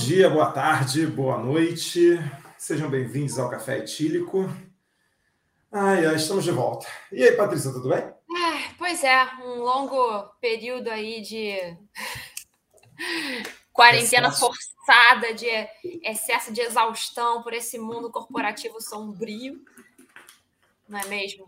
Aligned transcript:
dia, 0.00 0.30
boa 0.30 0.50
tarde, 0.50 1.06
boa 1.06 1.36
noite. 1.36 2.18
Sejam 2.56 2.88
bem-vindos 2.88 3.38
ao 3.38 3.50
Café 3.50 3.78
Etílico. 3.78 4.48
Ai, 5.70 6.06
ai, 6.06 6.16
estamos 6.16 6.42
de 6.42 6.50
volta. 6.50 6.86
E 7.12 7.22
aí, 7.22 7.32
Patrícia, 7.32 7.70
tudo 7.70 7.90
bem? 7.90 7.98
É, 7.98 8.74
pois 8.78 9.04
é, 9.04 9.22
um 9.44 9.60
longo 9.60 10.24
período 10.40 10.88
aí 10.88 11.20
de 11.20 11.54
quarentena 13.74 14.28
excesso. 14.28 14.46
forçada, 14.46 15.34
de 15.34 15.46
excesso 16.02 16.50
de 16.50 16.62
exaustão 16.62 17.42
por 17.42 17.52
esse 17.52 17.78
mundo 17.78 18.10
corporativo 18.10 18.80
sombrio. 18.80 19.60
Não 20.88 20.98
é 20.98 21.04
mesmo? 21.04 21.44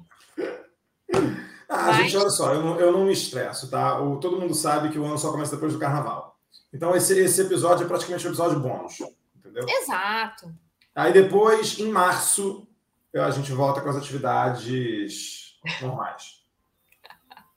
Ah, 1.69 1.86
Mas... 1.86 1.96
gente, 1.96 2.16
olha 2.19 2.30
só, 2.30 2.52
eu 2.52 2.62
não, 2.62 2.78
eu 2.78 2.92
não 2.92 3.06
me 3.06 3.12
estresso, 3.12 3.70
tá? 3.70 3.98
O, 3.98 4.20
todo 4.20 4.38
mundo 4.38 4.55
sabe 4.55 4.91
que 4.91 4.98
o 4.98 5.06
ano 5.06 5.16
só 5.16 5.30
começa 5.32 5.55
depois 5.55 5.72
do 5.72 5.78
carnaval. 5.78 6.31
Então, 6.72 6.96
esse, 6.96 7.18
esse 7.18 7.42
episódio 7.42 7.84
é 7.84 7.88
praticamente 7.88 8.26
um 8.26 8.30
episódio 8.30 8.60
bônus, 8.60 8.98
entendeu? 9.36 9.66
Exato. 9.68 10.52
Aí 10.94 11.12
depois, 11.12 11.78
em 11.78 11.90
março, 11.90 12.66
a 13.14 13.30
gente 13.30 13.52
volta 13.52 13.80
com 13.80 13.90
as 13.90 13.96
atividades 13.96 15.58
normais. 15.80 16.42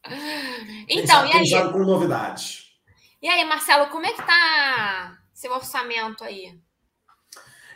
então, 0.90 1.28
quem 1.30 1.46
e 1.46 1.56
aí? 1.56 1.72
com 1.72 1.80
novidades. 1.80 2.66
E 3.22 3.28
aí, 3.28 3.44
Marcelo, 3.46 3.88
como 3.88 4.06
é 4.06 4.12
que 4.12 4.22
tá 4.22 5.18
seu 5.34 5.52
orçamento 5.54 6.24
aí? 6.24 6.60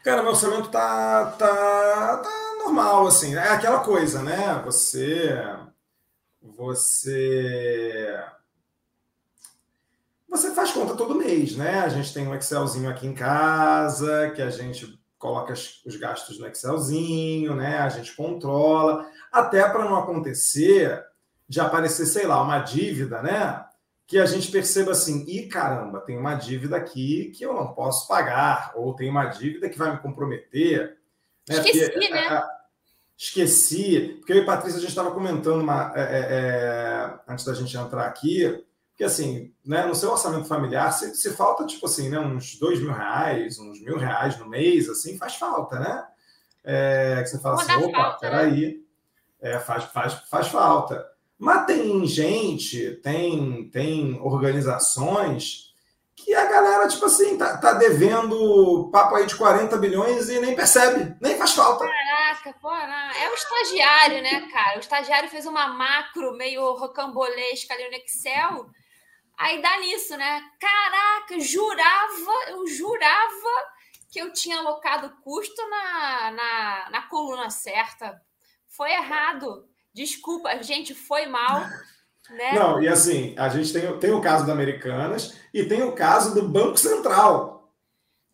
Cara, 0.03 0.21
meu 0.21 0.31
orçamento 0.31 0.69
tá, 0.69 1.31
tá, 1.37 2.17
tá 2.17 2.55
normal, 2.59 3.07
assim. 3.07 3.35
É 3.35 3.49
aquela 3.49 3.79
coisa, 3.79 4.21
né? 4.21 4.61
Você. 4.63 5.35
Você 6.41 8.15
você 10.29 10.53
faz 10.53 10.71
conta 10.71 10.95
todo 10.95 11.15
mês, 11.15 11.55
né? 11.55 11.79
A 11.79 11.89
gente 11.89 12.13
tem 12.13 12.27
um 12.27 12.35
Excelzinho 12.35 12.89
aqui 12.89 13.07
em 13.07 13.13
casa, 13.13 14.31
que 14.31 14.41
a 14.41 14.49
gente 14.49 14.99
coloca 15.17 15.53
os 15.53 15.95
gastos 15.97 16.39
no 16.39 16.47
Excelzinho, 16.47 17.55
né? 17.55 17.79
A 17.79 17.89
gente 17.89 18.15
controla, 18.15 19.05
até 19.31 19.67
para 19.67 19.85
não 19.85 19.97
acontecer 19.97 21.03
de 21.47 21.59
aparecer, 21.59 22.05
sei 22.05 22.27
lá, 22.27 22.41
uma 22.41 22.59
dívida, 22.59 23.21
né? 23.21 23.65
Que 24.05 24.19
a 24.19 24.25
gente 24.25 24.51
perceba 24.51 24.91
assim, 24.91 25.25
e 25.27 25.47
caramba, 25.47 25.99
tem 26.01 26.17
uma 26.17 26.35
dívida 26.35 26.77
aqui 26.77 27.31
que 27.35 27.43
eu 27.43 27.53
não 27.53 27.73
posso 27.73 28.07
pagar, 28.07 28.71
ou 28.75 28.95
tem 28.95 29.09
uma 29.09 29.25
dívida 29.25 29.67
que 29.67 29.77
vai 29.77 29.91
me 29.91 29.99
comprometer. 29.99 30.97
Né? 31.47 31.55
Esqueci, 31.55 31.91
porque, 31.91 32.09
né? 32.09 32.27
A, 32.27 32.37
a, 32.37 32.49
esqueci, 33.17 34.15
porque 34.19 34.33
eu 34.33 34.37
e 34.37 34.45
Patrícia 34.45 34.77
a 34.77 34.81
gente 34.81 34.89
estava 34.89 35.11
comentando 35.11 35.61
uma, 35.61 35.91
é, 35.95 36.01
é, 36.01 36.27
é, 36.31 37.19
antes 37.27 37.43
da 37.43 37.53
gente 37.53 37.75
entrar 37.75 38.05
aqui, 38.05 38.63
porque, 38.99 39.05
assim, 39.05 39.53
né, 39.65 39.85
no 39.85 39.95
seu 39.95 40.11
orçamento 40.11 40.45
familiar, 40.45 40.91
se, 40.91 41.15
se 41.15 41.31
falta, 41.31 41.65
tipo 41.65 41.85
assim, 41.85 42.09
né, 42.09 42.19
uns 42.19 42.59
dois 42.59 42.81
mil 42.81 42.91
reais, 42.91 43.57
uns 43.57 43.81
mil 43.81 43.97
reais 43.97 44.37
no 44.37 44.45
mês, 44.45 44.89
assim, 44.89 45.17
faz 45.17 45.37
falta, 45.37 45.79
né? 45.79 46.05
É, 46.65 47.21
que 47.23 47.29
você 47.29 47.39
fala 47.39 47.55
assim, 47.55 47.71
opa, 47.75 47.97
falta, 47.97 48.29
né? 48.29 48.37
peraí, 48.37 48.83
é, 49.39 49.57
faz, 49.57 49.85
faz, 49.85 50.13
faz 50.29 50.49
falta. 50.49 51.01
Mas 51.37 51.65
tem 51.65 52.05
gente, 52.05 52.99
tem, 53.01 53.69
tem 53.69 54.19
organizações 54.19 55.73
que 56.13 56.35
a 56.35 56.51
galera, 56.51 56.85
tipo 56.89 57.05
assim, 57.05 57.37
tá, 57.37 57.55
tá 57.55 57.75
devendo 57.75 58.89
papo 58.91 59.15
aí 59.15 59.25
de 59.25 59.35
40 59.37 59.77
bilhões 59.77 60.27
e 60.27 60.41
nem 60.41 60.53
percebe, 60.53 61.15
nem 61.21 61.37
faz 61.37 61.53
falta. 61.53 61.85
Caraca, 61.85 62.53
porra, 62.59 63.13
é 63.17 63.29
o 63.29 63.33
estagiário, 63.33 64.21
né, 64.21 64.45
cara? 64.51 64.75
O 64.75 64.81
estagiário 64.81 65.29
fez 65.29 65.45
uma 65.45 65.69
macro 65.69 66.35
meio 66.35 66.73
rocambolesca 66.73 67.73
ali 67.73 67.87
no 67.89 67.95
Excel 67.95 68.69
Aí 69.39 69.61
dá 69.61 69.79
nisso, 69.79 70.17
né? 70.17 70.41
Caraca, 70.59 71.39
jurava, 71.39 72.49
eu 72.49 72.67
jurava 72.67 73.69
que 74.11 74.19
eu 74.19 74.33
tinha 74.33 74.59
alocado 74.59 75.15
custo 75.23 75.61
na, 75.69 76.31
na, 76.31 76.89
na 76.89 77.01
coluna 77.03 77.49
certa. 77.49 78.19
Foi 78.67 78.91
errado. 78.91 79.65
Desculpa, 79.93 80.61
gente, 80.61 80.93
foi 80.93 81.25
mal. 81.25 81.61
Né? 82.29 82.53
Não, 82.53 82.79
e 82.79 82.87
assim, 82.87 83.33
a 83.39 83.49
gente 83.49 83.73
tem, 83.73 83.97
tem 83.97 84.11
o 84.11 84.21
caso 84.21 84.45
da 84.45 84.53
Americanas 84.53 85.35
e 85.51 85.65
tem 85.65 85.81
o 85.81 85.93
caso 85.93 86.35
do 86.35 86.47
Banco 86.47 86.77
Central. 86.77 87.73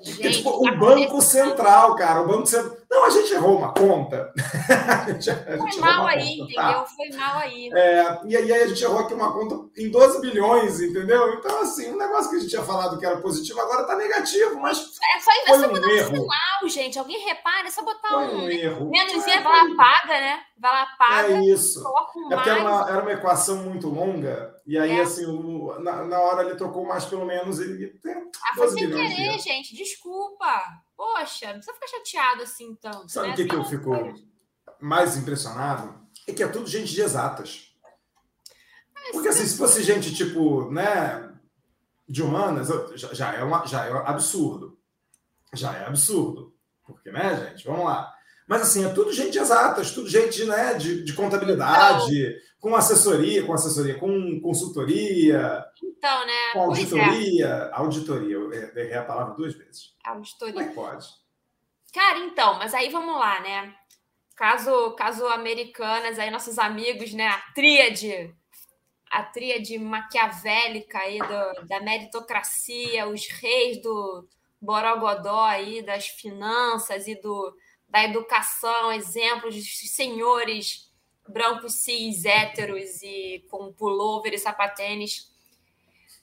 Gente, 0.02 0.16
Porque, 0.16 0.32
tipo, 0.32 0.50
o 0.50 0.78
Banco 0.78 1.22
Central, 1.22 1.96
cara, 1.96 2.22
o 2.22 2.28
Banco 2.28 2.46
Central. 2.46 2.78
Não, 2.90 3.06
a 3.06 3.10
gente 3.10 3.34
errou 3.34 3.58
uma 3.58 3.74
conta. 3.74 4.32
Foi 5.58 5.80
mal 5.80 6.08
aí, 6.08 6.38
conta, 6.38 6.54
tá? 6.54 6.70
entendeu? 6.70 6.86
Foi 6.88 7.10
mal 7.18 7.38
aí. 7.40 7.70
É, 7.74 8.20
e 8.26 8.38
aí 8.38 8.54
a 8.54 8.68
gente 8.68 8.84
errou 8.84 9.00
aqui 9.00 9.14
uma 9.14 9.34
conta 9.34 9.70
em 9.78 9.90
12 9.90 10.22
bilhões, 10.22 10.80
entendeu? 10.82 11.34
Então, 11.34 11.62
assim, 11.62 11.92
um 11.92 11.98
negócio 11.98 12.30
que 12.30 12.38
a 12.38 12.40
gente 12.40 12.50
tinha 12.50 12.64
falado 12.64 12.98
que 12.98 13.06
era 13.06 13.22
positivo, 13.22 13.60
agora 13.60 13.82
está 13.82 13.96
negativo, 13.96 14.60
mas. 14.60 14.78
É 14.78 15.20
só, 15.20 15.32
é 15.32 15.60
só 15.60 15.68
um 15.68 15.74
botar 15.74 15.90
erro. 15.90 16.12
um 16.12 16.16
sinal, 16.16 16.70
gente. 16.70 17.00
Alguém 17.00 17.26
repara, 17.26 17.68
é 17.68 17.72
só 17.72 17.84
botar 17.84 18.10
foi 18.10 18.28
um. 18.28 18.46
um 18.46 18.50
erro. 18.50 18.90
Menos 18.90 19.28
é, 19.28 19.40
vai 19.42 19.68
lá, 19.68 19.76
paga, 19.76 20.20
né? 20.20 20.40
Vai 20.58 20.72
lá, 20.72 20.86
paga. 20.98 21.34
É 21.34 21.46
isso. 21.46 21.84
Um 21.84 22.32
é 22.32 22.36
porque 22.36 22.50
era 22.50 22.62
uma, 22.62 22.90
era 22.90 23.02
uma 23.02 23.12
equação 23.12 23.58
muito 23.58 23.90
longa, 23.90 24.56
e 24.66 24.78
aí, 24.78 24.92
é. 24.92 25.02
assim, 25.02 25.26
o, 25.26 25.80
na, 25.80 26.04
na 26.06 26.20
hora 26.20 26.44
ele 26.44 26.56
trocou 26.56 26.86
mais 26.86 27.06
pelo 27.06 27.26
menos. 27.26 27.60
Ele 27.60 27.88
tem 28.02 28.14
ah, 28.14 28.56
foi 28.56 28.68
sem 28.70 28.90
querer, 28.90 29.40
gente. 29.40 29.76
Desculpa. 29.76 30.62
Poxa, 30.96 31.48
não 31.48 31.56
precisa 31.56 31.74
ficar 31.74 31.88
chateado 31.88 32.44
assim 32.44 32.76
tanto. 32.76 33.12
Sabe 33.12 33.28
o 33.28 33.30
né? 33.32 33.36
que, 33.36 33.46
que 33.46 33.56
eu 33.56 33.66
fico 33.66 33.92
mais 34.80 35.18
impressionado? 35.18 36.06
É 36.28 36.34
que 36.34 36.44
é 36.44 36.48
tudo 36.48 36.68
gente 36.68 36.94
de 36.94 37.02
exatas. 37.02 37.76
Porque 39.12 39.28
assim, 39.28 39.46
se 39.46 39.58
fosse 39.58 39.84
gente 39.84 40.14
tipo, 40.16 40.72
né, 40.72 41.32
de 42.08 42.24
humanas, 42.24 42.70
já, 42.96 43.14
já, 43.14 43.34
é, 43.34 43.44
uma, 43.44 43.66
já 43.66 43.86
é 43.86 43.92
absurdo. 43.92 44.78
Já 45.54 45.76
é 45.76 45.86
absurdo. 45.86 46.54
Porque, 46.86 47.12
né, 47.12 47.50
gente? 47.50 47.66
Vamos 47.66 47.86
lá. 47.86 48.12
Mas 48.48 48.62
assim, 48.62 48.86
é 48.86 48.90
tudo 48.90 49.12
gente 49.12 49.32
de 49.32 49.40
exatas, 49.40 49.92
tudo 49.92 50.08
gente 50.08 50.44
né, 50.46 50.76
de, 50.76 51.04
de 51.04 51.14
contabilidade, 51.14 52.16
então, 52.16 52.40
com 52.60 52.76
assessoria, 52.76 53.44
com 53.44 53.54
assessoria, 53.54 53.98
com 53.98 54.40
consultoria. 54.40 55.66
Então, 56.06 56.26
né? 56.28 56.52
Auditoria. 56.54 57.48
É. 57.48 57.70
Auditoria, 57.74 58.36
eu 58.36 58.54
errei 58.54 58.94
a 58.94 59.04
palavra 59.04 59.34
duas 59.34 59.56
vezes. 59.56 59.96
Auditoria. 60.04 60.54
Como 60.54 60.66
é 60.66 60.70
que 60.70 60.76
pode? 60.76 61.08
Cara, 61.92 62.20
então, 62.20 62.60
mas 62.60 62.76
aí 62.76 62.90
vamos 62.90 63.16
lá, 63.16 63.40
né? 63.42 63.74
Caso, 64.36 64.92
caso 64.92 65.26
americanas, 65.28 66.20
aí 66.20 66.30
nossos 66.30 66.60
amigos, 66.60 67.12
né? 67.12 67.26
A 67.28 67.42
tríade, 67.56 68.36
a 69.10 69.24
tríade 69.24 69.80
maquiavélica 69.80 71.00
aí 71.00 71.18
do, 71.18 71.68
da 71.68 71.80
meritocracia, 71.80 73.08
os 73.08 73.28
reis 73.28 73.82
do 73.82 74.30
Borogodó 74.62 75.46
aí, 75.46 75.82
das 75.82 76.08
finanças 76.08 77.08
e 77.08 77.16
do 77.16 77.56
da 77.88 78.04
educação, 78.04 78.92
exemplos 78.92 79.56
de 79.56 79.64
senhores 79.88 80.92
brancos 81.28 81.82
cis, 81.82 82.26
héteros 82.26 83.02
e 83.02 83.46
com 83.50 83.74
pullover 83.74 84.34
e 84.34 84.38
sapatênis. 84.38 85.34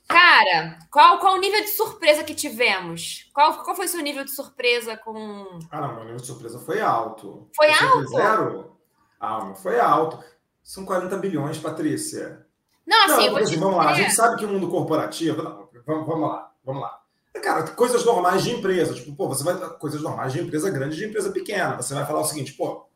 Cara, 0.08 0.78
qual, 0.90 1.18
qual 1.18 1.34
o 1.34 1.40
nível 1.40 1.60
de 1.60 1.68
surpresa 1.68 2.24
que 2.24 2.34
tivemos? 2.34 3.30
Qual, 3.32 3.62
qual 3.62 3.74
foi 3.74 3.86
o 3.86 3.88
seu 3.88 4.02
nível 4.02 4.24
de 4.24 4.30
surpresa 4.30 4.96
com. 4.96 5.58
Ah, 5.70 5.80
não, 5.80 5.94
meu 5.94 6.04
nível 6.04 6.16
de 6.16 6.26
surpresa 6.26 6.58
foi 6.58 6.80
alto. 6.80 7.48
Foi 7.56 7.68
Você 7.68 7.84
alto? 7.84 8.08
Zero? 8.08 8.76
Ah, 9.20 9.54
foi 9.54 9.80
alto. 9.80 10.22
São 10.62 10.84
40 10.84 11.16
bilhões, 11.16 11.58
Patrícia. 11.58 12.46
Não, 12.86 13.04
assim, 13.06 13.30
não, 13.30 13.36
assim 13.36 13.56
vamos 13.58 13.76
lá. 13.76 13.90
A 13.90 13.94
gente 13.94 14.12
sabe 14.12 14.36
que 14.36 14.44
o 14.44 14.48
mundo 14.48 14.68
corporativo. 14.68 15.42
Não, 15.42 15.68
vamos, 15.86 16.06
vamos 16.06 16.28
lá, 16.28 16.52
vamos 16.64 16.82
lá. 16.82 17.00
Cara, 17.42 17.62
coisas 17.70 18.04
normais 18.04 18.42
de 18.42 18.50
empresa. 18.50 18.94
Tipo, 18.94 19.14
pô, 19.14 19.28
você 19.28 19.42
vai. 19.42 19.56
Coisas 19.78 20.02
normais 20.02 20.32
de 20.32 20.40
empresa 20.40 20.70
grande 20.70 20.96
de 20.96 21.04
empresa 21.04 21.30
pequena. 21.30 21.76
Você 21.76 21.94
vai 21.94 22.04
falar 22.04 22.20
o 22.20 22.24
seguinte, 22.24 22.52
pô, 22.52 22.86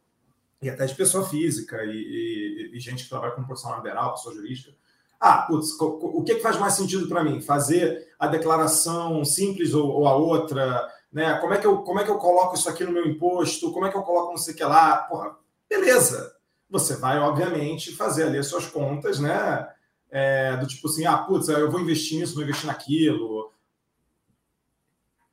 e 0.61 0.69
até 0.69 0.85
de 0.87 0.95
pessoa 0.95 1.27
física 1.27 1.85
e, 1.85 1.91
e, 1.91 2.77
e 2.77 2.81
gente 2.81 3.05
que 3.05 3.09
trabalha 3.09 3.33
como 3.33 3.47
profissional 3.47 3.79
liberal, 3.79 4.15
pessoa 4.15 4.35
jurídica. 4.35 4.73
Ah, 5.21 5.43
putz, 5.43 5.71
o 5.81 6.23
que, 6.23 6.41
faz 6.41 6.59
mais 6.59 6.75
sentido 6.75 7.09
para 7.09 7.25
mim? 7.25 7.41
Fazer 7.41 8.07
a 8.19 8.27
declaração 8.27 9.25
simples 9.25 9.75
ou, 9.75 9.89
ou, 9.89 10.07
a 10.07 10.15
outra? 10.15 10.87
Né? 11.13 11.39
Como, 11.39 11.55
é 11.55 11.59
que 11.59 11.67
eu, 11.67 11.79
como 11.79 12.01
é 12.01 12.05
que 12.05 12.11
eu 12.11 12.19
coloco 12.19 12.55
isso 12.55 12.69
aqui 12.69 12.85
no 12.85 12.93
meu 12.93 13.07
imposto? 13.07 13.73
Como 13.73 13.87
é 13.87 13.91
que 13.91 13.97
eu 13.97 14.03
coloco 14.03 14.31
não 14.31 14.39
sei 14.39 14.55
o 14.55 14.57
que 14.57 14.65
lá? 14.65 14.99
Porra, 14.99 15.37
beleza. 15.69 16.35
Você 16.69 16.97
vai, 16.97 17.19
obviamente, 17.19 17.95
fazer 17.95 18.25
ali 18.25 18.39
as 18.39 18.47
suas 18.47 18.67
contas, 18.67 19.19
né? 19.19 19.69
É, 20.11 20.57
do 20.57 20.67
tipo 20.67 20.89
assim, 20.89 21.07
ah, 21.07 21.19
putz, 21.19 21.49
eu 21.49 21.71
vou 21.71 21.81
investir 21.81 22.19
nisso, 22.19 22.35
vou 22.35 22.43
investir 22.43 22.67
naquilo 22.67 23.51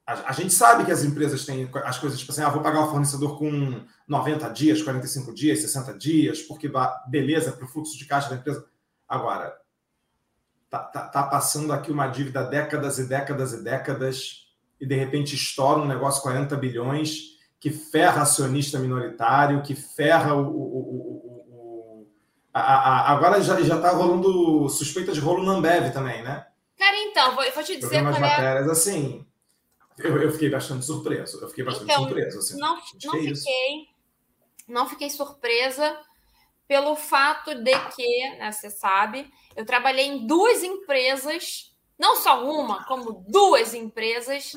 a, 0.06 0.30
a, 0.30 0.34
gente 0.34 0.54
sabe 0.54 0.86
que 0.86 0.92
as 0.92 1.04
empresas 1.04 1.46
têm 1.46 1.70
as 1.86 1.98
coisas 1.98 2.20
tipo 2.20 2.32
assim, 2.32 2.42
ah, 2.42 2.50
vou 2.50 2.62
pagar 2.62 2.86
o 2.86 2.92
fornecedor 2.92 3.38
com 3.38 3.82
90 4.08 4.50
dias, 4.50 4.82
45 4.82 5.34
dias, 5.34 5.62
60 5.62 5.98
dias, 5.98 6.42
porque 6.42 6.70
beleza 7.08 7.54
para 7.54 7.66
o 7.66 7.68
fluxo 7.68 7.98
de 7.98 8.06
caixa 8.06 8.30
da 8.30 8.36
empresa. 8.36 8.66
Agora, 9.08 9.56
tá, 10.74 10.80
tá, 10.80 11.08
tá, 11.08 11.24
passando 11.24 11.72
aqui 11.72 11.92
uma 11.92 12.08
dívida 12.08 12.44
décadas 12.44 12.98
e 12.98 13.08
décadas 13.08 13.54
e 13.54 13.64
décadas 13.64 14.48
e 14.82 14.88
de 14.88 14.96
repente 14.96 15.36
estoura 15.36 15.80
um 15.80 15.86
negócio 15.86 16.24
40 16.24 16.56
bilhões 16.58 17.38
que 17.60 17.70
ferra 17.70 18.24
acionista 18.24 18.80
minoritário, 18.80 19.62
que 19.62 19.76
ferra 19.76 20.34
o. 20.34 20.48
o, 20.48 20.80
o, 21.48 22.08
a, 22.52 22.60
a, 22.60 23.12
agora 23.12 23.40
já 23.40 23.60
está 23.60 23.92
rolando 23.92 24.68
suspeita 24.68 25.14
de 25.14 25.20
rolo 25.20 25.44
na 25.44 25.54
Ambev 25.54 25.94
também, 25.94 26.24
né? 26.24 26.48
Cara, 26.76 26.98
então, 26.98 27.36
vou, 27.36 27.52
vou 27.52 27.64
te 27.64 27.78
dizer 27.78 28.02
qual 28.02 28.16
é... 28.16 28.20
matérias 28.20 28.68
assim 28.68 29.24
Eu, 30.00 30.24
eu, 30.24 30.32
fiquei 30.32 30.50
bastante 30.50 30.84
surpreso. 30.86 31.40
Eu 31.40 31.50
fiquei 31.50 31.64
bastante 31.64 31.92
então, 31.92 32.04
surpreso. 32.04 32.40
Assim. 32.40 32.58
Não, 32.58 32.76
não 32.76 33.14
fiquei. 33.14 33.88
Não 34.68 34.90
fiquei 34.90 35.10
surpresa 35.12 36.00
pelo 36.68 36.96
fato 36.96 37.56
de 37.56 37.78
que, 37.96 38.30
né, 38.38 38.52
você 38.52 38.70
sabe, 38.70 39.32
eu 39.56 39.66
trabalhei 39.66 40.08
em 40.08 40.26
duas 40.26 40.64
empresas, 40.64 41.74
não 41.98 42.16
só 42.16 42.44
uma, 42.44 42.86
como 42.86 43.24
duas 43.28 43.74
empresas 43.74 44.54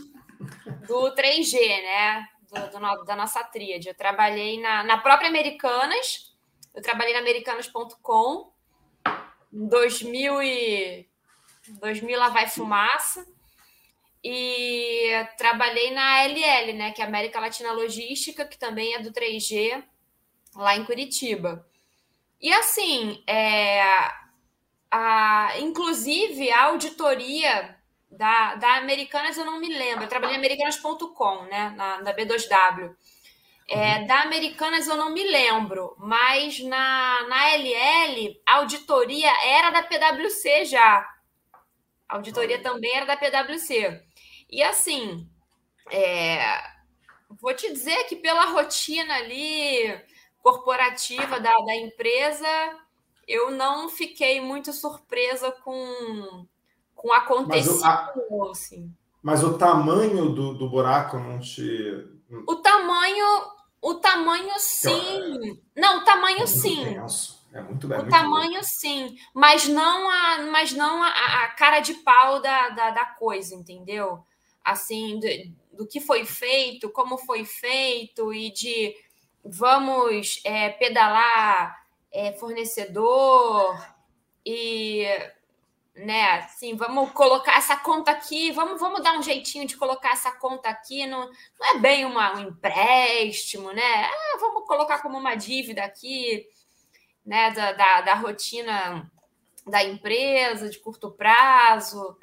do 0.86 1.14
3G, 1.14 1.58
né? 1.58 2.26
Do, 2.50 2.78
do, 2.78 3.04
da 3.04 3.16
nossa 3.16 3.42
tríade. 3.42 3.88
Eu 3.88 3.94
trabalhei 3.94 4.60
na, 4.60 4.84
na 4.84 4.98
própria 4.98 5.28
Americanas, 5.28 6.32
eu 6.72 6.80
trabalhei 6.80 7.12
na 7.12 7.20
americanas.com 7.20 8.52
em 9.52 9.66
2000 9.66 10.42
e 10.42 11.08
2000 11.80 12.18
lá 12.18 12.28
vai 12.28 12.46
fumaça 12.48 13.26
e 14.22 15.10
trabalhei 15.38 15.92
na 15.92 16.22
ALL, 16.22 16.74
né, 16.74 16.92
que 16.92 17.00
é 17.00 17.04
a 17.04 17.08
América 17.08 17.38
Latina 17.38 17.72
Logística, 17.72 18.44
que 18.44 18.58
também 18.58 18.94
é 18.94 18.98
do 18.98 19.12
3G, 19.12 19.84
lá 20.54 20.76
em 20.76 20.84
Curitiba. 20.84 21.66
E 22.40 22.52
assim, 22.52 23.22
é, 23.26 23.82
a, 24.90 25.58
inclusive 25.58 26.50
a 26.50 26.64
auditoria 26.64 27.76
da, 28.10 28.54
da 28.56 28.76
Americanas 28.76 29.36
eu 29.36 29.44
não 29.44 29.60
me 29.60 29.68
lembro, 29.68 30.04
eu 30.04 30.08
trabalhei 30.08 30.36
em 30.36 30.38
americanas.com, 30.38 31.42
né, 31.44 31.74
na, 31.76 32.02
na 32.02 32.14
B2W. 32.14 32.94
É, 33.68 33.98
uhum. 33.98 34.06
Da 34.06 34.22
Americanas 34.22 34.86
eu 34.86 34.96
não 34.96 35.12
me 35.12 35.24
lembro, 35.24 35.96
mas 35.98 36.60
na, 36.60 37.26
na 37.28 37.50
LL, 37.56 38.40
a 38.46 38.54
auditoria 38.56 39.30
era 39.44 39.70
da 39.70 39.82
PwC 39.82 40.64
já. 40.66 41.04
A 42.08 42.16
auditoria 42.16 42.62
também 42.62 42.94
era 42.94 43.06
da 43.06 43.16
PwC. 43.16 44.00
E 44.48 44.62
assim, 44.62 45.28
é, 45.90 46.62
vou 47.28 47.52
te 47.54 47.72
dizer 47.72 48.04
que 48.04 48.14
pela 48.14 48.44
rotina 48.46 49.14
ali 49.16 50.00
corporativa 50.46 51.40
da, 51.40 51.58
da 51.58 51.74
empresa, 51.74 52.46
eu 53.26 53.50
não 53.50 53.88
fiquei 53.88 54.40
muito 54.40 54.72
surpresa 54.72 55.50
com, 55.50 56.46
com 56.94 57.12
acontecido. 57.12 57.80
Mas 57.80 58.30
o, 58.30 58.44
a, 58.44 58.50
assim. 58.52 58.94
mas 59.20 59.42
o 59.42 59.58
tamanho 59.58 60.30
do, 60.30 60.54
do 60.54 60.68
buraco 60.68 61.18
não 61.18 61.40
te. 61.40 62.06
O 62.46 62.56
tamanho 62.56 63.56
o 63.82 63.94
tamanho, 63.94 64.52
sim. 64.58 65.60
Não, 65.76 65.98
o 65.98 66.04
tamanho, 66.04 66.42
é 66.42 66.46
sim. 66.46 66.84
Tenso. 66.84 67.44
É 67.52 67.60
muito 67.60 67.86
bem. 67.86 67.98
O 67.98 68.02
muito 68.02 68.12
tamanho, 68.12 68.54
bom. 68.54 68.62
sim. 68.62 69.16
Mas 69.34 69.68
não 69.68 70.10
a, 70.10 70.38
mas 70.50 70.72
não 70.72 71.02
a, 71.02 71.08
a 71.44 71.48
cara 71.50 71.80
de 71.80 71.94
pau 71.94 72.40
da, 72.40 72.68
da, 72.70 72.90
da 72.90 73.04
coisa, 73.04 73.54
entendeu? 73.54 74.24
Assim, 74.64 75.20
do, 75.20 75.78
do, 75.78 75.86
que 75.86 76.00
foi 76.00 76.24
feito, 76.24 76.90
como 76.90 77.16
foi 77.18 77.44
feito 77.44 78.34
e 78.34 78.50
de 78.50 78.94
vamos 79.48 80.40
é, 80.44 80.70
pedalar 80.70 81.84
é, 82.12 82.32
fornecedor 82.32 83.78
e 84.44 85.06
né? 85.96 86.32
Assim, 86.32 86.76
vamos 86.76 87.10
colocar 87.12 87.56
essa 87.56 87.76
conta 87.76 88.10
aqui, 88.10 88.52
vamos, 88.52 88.78
vamos 88.78 89.02
dar 89.02 89.18
um 89.18 89.22
jeitinho 89.22 89.66
de 89.66 89.76
colocar 89.76 90.12
essa 90.12 90.30
conta 90.30 90.68
aqui. 90.68 91.06
Não, 91.06 91.30
não 91.58 91.74
é 91.74 91.78
bem 91.78 92.04
uma, 92.04 92.36
um 92.36 92.48
empréstimo, 92.48 93.72
né? 93.72 94.04
Ah, 94.04 94.36
vamos 94.38 94.66
colocar 94.66 95.00
como 95.00 95.16
uma 95.16 95.34
dívida 95.34 95.82
aqui, 95.82 96.46
né? 97.24 97.50
Da, 97.50 97.72
da, 97.72 98.00
da 98.02 98.14
rotina 98.14 99.10
da 99.66 99.82
empresa, 99.82 100.68
de 100.68 100.78
curto 100.78 101.10
prazo. 101.10 102.16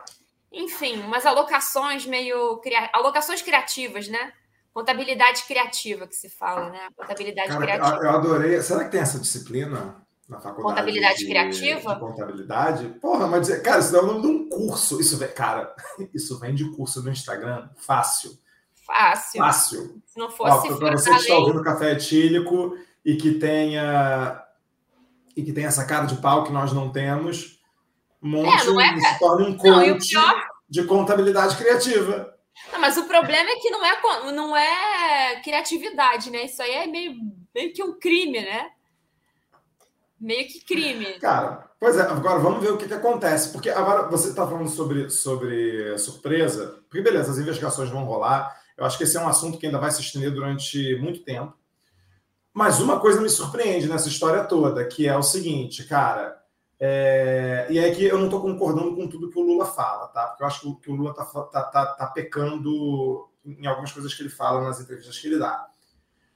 Enfim, 0.51 0.99
umas 0.99 1.25
alocações 1.25 2.05
meio. 2.05 2.61
alocações 2.93 3.41
criativas, 3.41 4.07
né? 4.07 4.33
Contabilidade 4.73 5.43
criativa 5.43 6.07
que 6.07 6.15
se 6.15 6.29
fala, 6.29 6.69
né? 6.69 6.87
Contabilidade 6.95 7.49
Cara, 7.49 7.61
criativa. 7.61 8.03
Eu 8.03 8.09
adorei. 8.09 8.61
Será 8.61 8.83
que 8.85 8.91
tem 8.91 9.01
essa 9.01 9.19
disciplina? 9.19 10.03
na 10.27 10.39
faculdade. 10.39 10.75
Contabilidade 10.75 11.19
de, 11.19 11.25
criativa? 11.25 11.93
De 11.93 11.99
contabilidade. 11.99 12.87
Porra, 13.01 13.27
mas 13.27 13.41
dizer, 13.41 13.61
cara, 13.61 13.79
isso 13.79 13.91
dá 13.91 14.01
o 14.01 14.05
nome 14.05 14.21
de 14.21 14.27
um 14.27 14.49
curso. 14.49 14.99
Isso, 14.99 15.19
cara, 15.33 15.73
isso 16.13 16.39
vem 16.39 16.55
de 16.55 16.69
curso 16.71 17.03
no 17.03 17.11
Instagram. 17.11 17.69
Fácil. 17.77 18.31
Fácil. 18.85 19.39
Fácil. 19.39 20.01
Se 20.05 20.19
não 20.19 20.29
fosse. 20.29 20.67
Para 20.77 20.91
você 20.91 21.09
que 21.09 21.15
está 21.17 21.37
ouvindo 21.37 21.63
café 21.63 21.93
etílico 21.93 22.75
e 23.03 23.15
que 23.15 23.35
tenha 23.35 24.41
e 25.35 25.43
que 25.43 25.51
tem 25.51 25.65
essa 25.65 25.85
cara 25.85 26.05
de 26.05 26.15
pau 26.17 26.43
que 26.43 26.51
nós 26.51 26.71
não 26.73 26.91
temos, 26.91 27.59
monte 28.21 28.47
é, 28.47 28.87
é, 28.87 28.99
se 28.99 29.19
torne 29.19 29.47
um 29.47 29.57
coach 29.57 30.09
pior... 30.09 30.47
de 30.69 30.83
contabilidade 30.83 31.55
criativa. 31.57 32.31
Não, 32.71 32.79
mas 32.79 32.97
o 32.97 33.05
problema 33.05 33.49
é 33.49 33.55
que 33.55 33.69
não 33.69 33.85
é, 33.85 34.31
não 34.31 34.57
é 34.57 35.41
criatividade, 35.41 36.31
né? 36.31 36.45
Isso 36.45 36.61
aí 36.61 36.71
é 36.71 36.87
meio, 36.87 37.15
meio 37.53 37.73
que 37.73 37.83
um 37.83 37.99
crime, 37.99 38.41
né? 38.41 38.71
meio 40.23 40.47
que 40.47 40.61
crime. 40.61 41.19
Cara, 41.19 41.69
pois 41.77 41.97
é, 41.97 42.01
agora 42.01 42.39
vamos 42.39 42.63
ver 42.63 42.71
o 42.71 42.77
que, 42.77 42.87
que 42.87 42.93
acontece. 42.93 43.49
Porque 43.51 43.69
agora 43.69 44.09
você 44.09 44.29
está 44.29 44.47
falando 44.47 44.69
sobre, 44.69 45.09
sobre 45.09 45.97
surpresa, 45.97 46.81
porque 46.89 47.01
beleza, 47.01 47.31
as 47.31 47.37
investigações 47.37 47.89
vão 47.89 48.05
rolar. 48.05 48.57
Eu 48.77 48.85
acho 48.85 48.97
que 48.97 49.03
esse 49.03 49.17
é 49.17 49.19
um 49.19 49.27
assunto 49.27 49.57
que 49.57 49.65
ainda 49.65 49.77
vai 49.77 49.91
se 49.91 50.01
estender 50.01 50.31
durante 50.31 50.95
muito 50.95 51.23
tempo. 51.23 51.53
Mas 52.53 52.79
uma 52.79 52.99
coisa 52.99 53.19
me 53.19 53.29
surpreende 53.29 53.89
nessa 53.89 54.07
história 54.07 54.43
toda, 54.45 54.85
que 54.85 55.07
é 55.07 55.17
o 55.17 55.23
seguinte, 55.23 55.83
cara. 55.83 56.41
É... 56.79 57.67
E 57.69 57.79
é 57.79 57.93
que 57.93 58.03
eu 58.03 58.17
não 58.17 58.25
estou 58.25 58.41
concordando 58.41 58.95
com 58.95 59.07
tudo 59.07 59.29
que 59.29 59.39
o 59.39 59.43
Lula 59.43 59.65
fala, 59.65 60.07
tá? 60.07 60.27
Porque 60.27 60.43
eu 60.43 60.47
acho 60.47 60.75
que 60.77 60.91
o 60.91 60.95
Lula 60.95 61.11
está 61.11 61.25
tá, 61.25 61.63
tá, 61.63 61.85
tá 61.85 62.07
pecando 62.07 63.29
em 63.45 63.65
algumas 63.65 63.91
coisas 63.91 64.13
que 64.13 64.21
ele 64.21 64.29
fala 64.29 64.61
nas 64.61 64.79
entrevistas 64.79 65.17
que 65.17 65.27
ele 65.27 65.39
dá. 65.39 65.67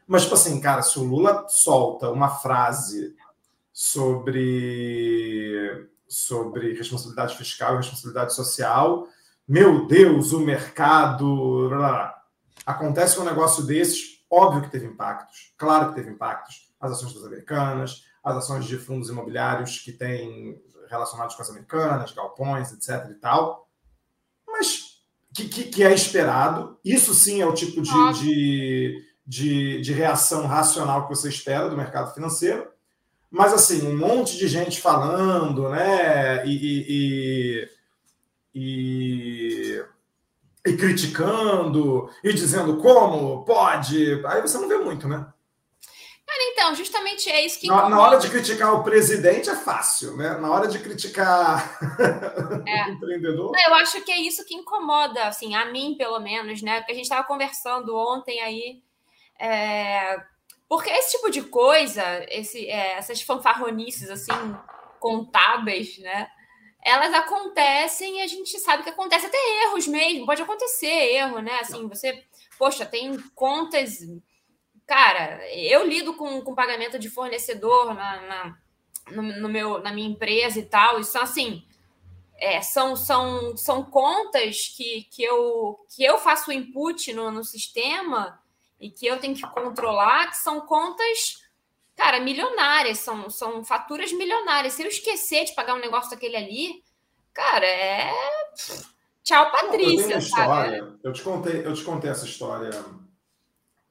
Mas, 0.05 0.23
tipo 0.23 0.35
assim, 0.35 0.59
cara, 0.61 0.81
se 0.81 0.97
o 0.99 1.03
Lula 1.03 1.45
solta 1.49 2.09
uma 2.09 2.29
frase 2.29 3.13
sobre, 3.79 5.87
sobre 6.07 6.73
responsabilidade 6.73 7.37
fiscal 7.37 7.75
e 7.75 7.77
responsabilidade 7.77 8.33
social. 8.33 9.07
Meu 9.47 9.85
Deus, 9.85 10.33
o 10.33 10.39
mercado. 10.39 11.69
Blá, 11.69 11.77
blá. 11.77 12.23
Acontece 12.65 13.19
um 13.19 13.23
negócio 13.23 13.63
desses, 13.63 14.25
óbvio 14.31 14.63
que 14.63 14.71
teve 14.71 14.87
impactos, 14.87 15.53
claro 15.55 15.89
que 15.89 15.95
teve 15.95 16.09
impactos. 16.09 16.73
As 16.79 16.93
ações 16.93 17.13
das 17.13 17.23
americanas, 17.23 18.03
as 18.27 18.37
ações 18.37 18.65
de 18.65 18.77
fundos 18.77 19.09
imobiliários 19.09 19.79
que 19.79 19.91
têm 19.91 20.61
relacionados 20.89 21.35
com 21.35 21.41
as 21.41 21.49
americanas, 21.49 22.11
galpões, 22.11 22.71
etc. 22.71 23.11
e 23.11 23.15
tal. 23.15 23.67
Mas 24.47 24.87
que, 25.33 25.47
que, 25.47 25.63
que 25.65 25.83
é 25.83 25.93
esperado. 25.93 26.77
Isso 26.83 27.13
sim 27.13 27.41
é 27.41 27.45
o 27.45 27.53
tipo 27.53 27.81
de, 27.81 28.13
de, 28.19 29.05
de, 29.25 29.81
de 29.81 29.93
reação 29.93 30.47
racional 30.47 31.03
que 31.03 31.15
você 31.15 31.29
espera 31.29 31.69
do 31.69 31.77
mercado 31.77 32.13
financeiro. 32.13 32.67
Mas, 33.29 33.53
assim, 33.53 33.85
um 33.85 33.95
monte 33.95 34.37
de 34.37 34.47
gente 34.47 34.81
falando, 34.81 35.69
né? 35.69 36.45
E, 36.47 36.55
e, 36.55 37.69
e, 38.55 39.85
e, 40.65 40.77
criticando, 40.77 42.09
e 42.23 42.33
dizendo 42.33 42.77
como 42.77 43.43
pode. 43.43 44.25
Aí 44.25 44.41
você 44.41 44.57
não 44.57 44.69
vê 44.69 44.77
muito, 44.77 45.07
né? 45.07 45.27
Então, 46.49 46.73
justamente 46.73 47.29
é 47.29 47.45
isso 47.45 47.59
que. 47.59 47.67
Na, 47.67 47.89
na, 47.89 47.99
hora 47.99 48.17
de 48.17 48.29
criticar 48.29 48.73
o 48.73 48.83
presidente 48.83 49.49
é 49.49 49.55
fácil, 49.55 50.15
né? 50.15 50.37
Na 50.37 50.49
hora 50.51 50.67
de 50.67 50.79
criticar 50.79 51.77
é. 52.65 52.85
o 52.85 52.93
empreendedor. 52.93 53.51
Eu 53.67 53.73
acho 53.75 54.01
que 54.01 54.11
é 54.11 54.17
isso 54.17 54.45
que 54.45 54.55
incomoda, 54.55 55.23
assim, 55.25 55.55
a 55.55 55.65
mim, 55.65 55.95
pelo 55.97 56.19
menos, 56.19 56.61
né? 56.61 56.79
Porque 56.79 56.93
a 56.93 56.95
gente 56.95 57.05
estava 57.05 57.27
conversando 57.27 57.95
ontem 57.95 58.39
aí. 58.41 58.81
É 59.39 60.17
porque 60.67 60.89
esse 60.89 61.11
tipo 61.11 61.29
de 61.29 61.43
coisa, 61.43 62.03
esse, 62.29 62.67
é, 62.67 62.97
essas 62.97 63.21
fanfarronices 63.21 64.09
assim, 64.09 64.55
contábeis, 64.99 65.97
né? 65.99 66.29
Elas 66.83 67.13
acontecem 67.13 68.19
e 68.19 68.21
a 68.21 68.27
gente 68.27 68.57
sabe 68.59 68.83
que 68.83 68.89
acontece 68.89 69.25
até 69.25 69.37
erros 69.63 69.87
mesmo, 69.87 70.25
pode 70.25 70.41
acontecer 70.41 70.87
erro, 70.87 71.39
né? 71.39 71.59
Assim, 71.61 71.87
você, 71.87 72.23
poxa, 72.57 72.85
tem 72.85 73.17
contas. 73.33 73.99
Cara, 74.87 75.45
eu 75.53 75.85
lido 75.85 76.13
com, 76.15 76.41
com 76.41 76.55
pagamento 76.55 76.97
de 76.97 77.09
fornecedor 77.09 77.93
na, 77.93 78.21
na 78.21 78.57
no, 79.11 79.21
no, 79.21 79.49
meu, 79.49 79.79
na 79.81 79.91
minha 79.91 80.07
empresa 80.07 80.59
e 80.59 80.65
tal, 80.65 81.03
são 81.03 81.21
assim. 81.21 81.63
É, 82.39 82.61
são, 82.61 82.95
são, 82.95 83.57
são 83.57 83.83
contas 83.83 84.67
que, 84.75 85.07
que, 85.11 85.23
eu, 85.23 85.79
que 85.95 86.03
eu 86.03 86.19
faço 86.19 86.51
o 86.51 86.53
input 86.53 87.11
no, 87.11 87.31
no 87.31 87.43
sistema 87.43 88.39
e 88.79 88.91
que 88.91 89.07
eu 89.07 89.19
tenho 89.19 89.35
que 89.35 89.41
controlar, 89.41 90.29
que 90.29 90.37
são 90.37 90.61
contas, 90.61 91.43
cara, 91.95 92.19
milionárias, 92.19 92.99
são, 92.99 93.27
são 93.29 93.65
faturas 93.65 94.13
milionárias. 94.13 94.73
Se 94.73 94.83
eu 94.83 94.87
esquecer 94.87 95.45
de 95.45 95.55
pagar 95.55 95.73
um 95.73 95.79
negócio 95.79 96.11
daquele 96.11 96.35
ali, 96.35 96.83
cara, 97.33 97.65
é. 97.65 98.13
Tchau, 99.23 99.51
Patrícia. 99.51 100.13
Eu, 100.13 100.19
história, 100.19 100.93
eu 101.03 101.11
te 101.11 101.23
contei, 101.23 101.65
eu 101.65 101.73
te 101.73 101.83
contei 101.83 102.11
essa 102.11 102.25
história. 102.25 102.69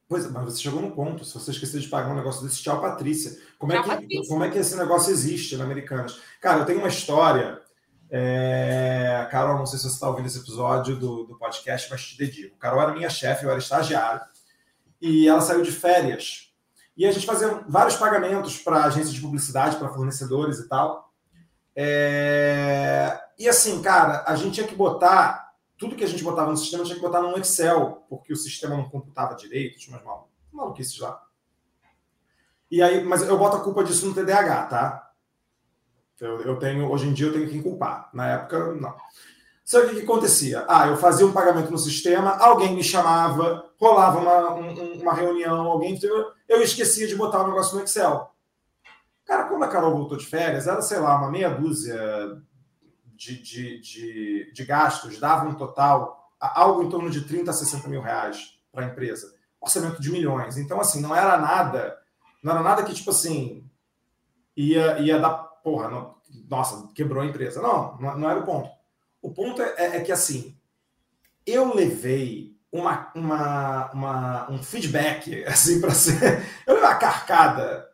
Pois 0.08 0.24
é, 0.24 0.28
mas 0.28 0.44
você 0.44 0.60
chegou 0.62 0.80
no 0.80 0.92
ponto. 0.92 1.24
Se 1.24 1.34
você 1.34 1.50
esquecer 1.50 1.80
de 1.80 1.88
pagar 1.88 2.10
um 2.10 2.14
negócio 2.16 2.42
desse, 2.44 2.62
tchau, 2.62 2.80
Patrícia. 2.80 3.36
Como, 3.58 3.72
tchau, 3.72 3.80
é, 3.80 3.84
que, 3.84 3.90
Patrícia. 3.90 4.28
como 4.28 4.44
é 4.44 4.50
que 4.50 4.58
esse 4.58 4.76
negócio 4.76 5.10
existe 5.12 5.56
na 5.56 5.64
Americanas? 5.64 6.20
Cara, 6.40 6.60
eu 6.60 6.66
tenho 6.66 6.78
uma 6.78 6.88
história 6.88 7.60
É... 8.08 9.26
Carol, 9.32 9.58
não 9.58 9.66
sei 9.66 9.78
se 9.78 9.84
você 9.84 9.94
está 9.94 10.08
ouvindo 10.08 10.26
esse 10.26 10.38
episódio 10.38 10.96
do, 10.96 11.24
do 11.24 11.36
podcast, 11.36 11.90
mas 11.90 12.06
te 12.06 12.16
dedico. 12.18 12.56
Carol 12.58 12.80
era 12.80 12.94
minha 12.94 13.10
chefe, 13.10 13.44
eu 13.44 13.50
era 13.50 13.58
estagiário, 13.58 14.20
e 15.00 15.26
ela 15.28 15.40
saiu 15.40 15.62
de 15.62 15.72
férias. 15.72 16.52
E 16.96 17.04
a 17.04 17.10
gente 17.12 17.26
fazia 17.26 17.48
vários 17.68 17.96
pagamentos 17.96 18.58
para 18.58 18.84
agências 18.84 19.12
de 19.12 19.20
publicidade, 19.20 19.76
para 19.76 19.88
fornecedores 19.92 20.58
e 20.60 20.68
tal. 20.68 21.12
É... 21.74 23.18
E 23.38 23.48
assim, 23.48 23.82
cara, 23.82 24.24
a 24.26 24.36
gente 24.36 24.54
tinha 24.54 24.66
que 24.68 24.74
botar 24.76 25.45
tudo 25.78 25.96
que 25.96 26.04
a 26.04 26.08
gente 26.08 26.24
botava 26.24 26.50
no 26.50 26.56
sistema 26.56 26.84
tinha 26.84 26.96
que 26.96 27.02
botar 27.02 27.20
no 27.20 27.36
Excel, 27.38 28.04
porque 28.08 28.32
o 28.32 28.36
sistema 28.36 28.76
não 28.76 28.88
computava 28.88 29.34
direito, 29.34 29.78
tinha 29.78 29.96
umas 29.96 30.04
mal, 30.04 30.30
maluquices 30.50 30.98
lá. 30.98 31.22
E 32.70 32.82
aí, 32.82 33.04
mas 33.04 33.22
eu 33.22 33.38
boto 33.38 33.56
a 33.56 33.62
culpa 33.62 33.84
disso 33.84 34.06
no 34.06 34.14
TDAH, 34.14 34.66
tá? 34.66 35.10
Eu, 36.20 36.40
eu 36.40 36.58
tenho, 36.58 36.90
hoje 36.90 37.06
em 37.06 37.12
dia 37.12 37.26
eu 37.26 37.32
tenho 37.32 37.48
quem 37.48 37.62
culpar. 37.62 38.10
Na 38.12 38.26
época, 38.26 38.74
não. 38.74 38.90
O 38.90 39.88
que, 39.88 39.96
que, 39.96 40.02
acontecia? 40.02 40.64
Ah, 40.68 40.86
eu 40.88 40.96
fazia 40.96 41.26
um 41.26 41.32
pagamento 41.32 41.70
no 41.70 41.78
sistema, 41.78 42.36
alguém 42.38 42.74
me 42.74 42.84
chamava, 42.84 43.68
rolava 43.78 44.18
uma, 44.18 44.54
um, 44.54 45.00
uma 45.00 45.12
reunião, 45.12 45.66
alguém. 45.66 45.98
Eu 46.48 46.62
esquecia 46.62 47.06
de 47.06 47.16
botar 47.16 47.42
o 47.42 47.48
negócio 47.48 47.76
no 47.76 47.84
Excel. 47.84 48.30
Cara, 49.24 49.44
quando 49.44 49.64
a 49.64 49.68
Carol 49.68 49.92
voltou 49.92 50.16
de 50.16 50.24
férias, 50.24 50.68
era, 50.68 50.80
sei 50.80 51.00
lá, 51.00 51.18
uma 51.18 51.30
meia 51.30 51.50
dúzia 51.50 52.40
de, 53.16 53.42
de, 53.42 53.80
de, 53.80 54.52
de 54.52 54.64
gastos, 54.64 55.18
dava 55.18 55.48
um 55.48 55.54
total, 55.54 56.30
algo 56.38 56.82
em 56.82 56.88
torno 56.88 57.10
de 57.10 57.22
30 57.22 57.50
a 57.50 57.54
60 57.54 57.88
mil 57.88 58.00
reais 58.00 58.58
para 58.70 58.84
a 58.84 58.88
empresa. 58.88 59.34
Orçamento 59.60 60.00
de 60.00 60.12
milhões. 60.12 60.56
Então, 60.58 60.80
assim, 60.80 61.00
não 61.00 61.14
era 61.14 61.38
nada, 61.38 61.98
não 62.42 62.52
era 62.52 62.62
nada 62.62 62.84
que, 62.84 62.94
tipo 62.94 63.10
assim, 63.10 63.68
ia, 64.56 64.98
ia 64.98 65.18
dar, 65.18 65.34
porra, 65.34 65.88
não, 65.88 66.16
nossa, 66.48 66.88
quebrou 66.94 67.22
a 67.22 67.26
empresa. 67.26 67.60
Não, 67.60 67.96
não, 67.98 68.18
não 68.18 68.30
era 68.30 68.40
o 68.40 68.44
ponto. 68.44 68.70
O 69.22 69.32
ponto 69.32 69.62
é, 69.62 69.74
é, 69.76 69.96
é 69.96 70.00
que, 70.00 70.12
assim, 70.12 70.56
eu 71.46 71.74
levei 71.74 72.56
uma, 72.70 73.10
uma, 73.14 73.90
uma, 73.92 74.50
um 74.50 74.62
feedback, 74.62 75.44
assim, 75.46 75.80
para 75.80 75.90
ser. 75.92 76.46
Eu 76.66 76.74
levei 76.74 76.88
uma 76.88 76.94
carcada. 76.96 77.88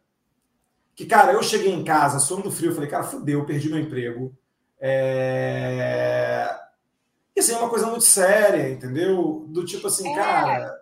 Que, 0.95 1.07
cara, 1.07 1.33
eu 1.33 1.43
cheguei 1.43 1.73
em 1.73 1.85
casa, 1.85 2.19
suando 2.19 2.50
frio, 2.50 2.75
falei, 2.75 2.91
cara, 2.91 3.05
fudeu, 3.05 3.47
perdi 3.47 3.71
meu 3.71 3.79
emprego. 3.79 4.37
É... 4.85 6.59
E 7.37 7.41
assim, 7.41 7.55
é 7.55 7.59
uma 7.59 7.71
coisa 7.71 7.87
muito 7.87 8.03
séria, 8.03 8.69
entendeu? 8.69 9.47
Do 9.49 9.65
tipo 9.65 9.87
assim, 9.87 10.11
é. 10.11 10.15
cara. 10.15 10.77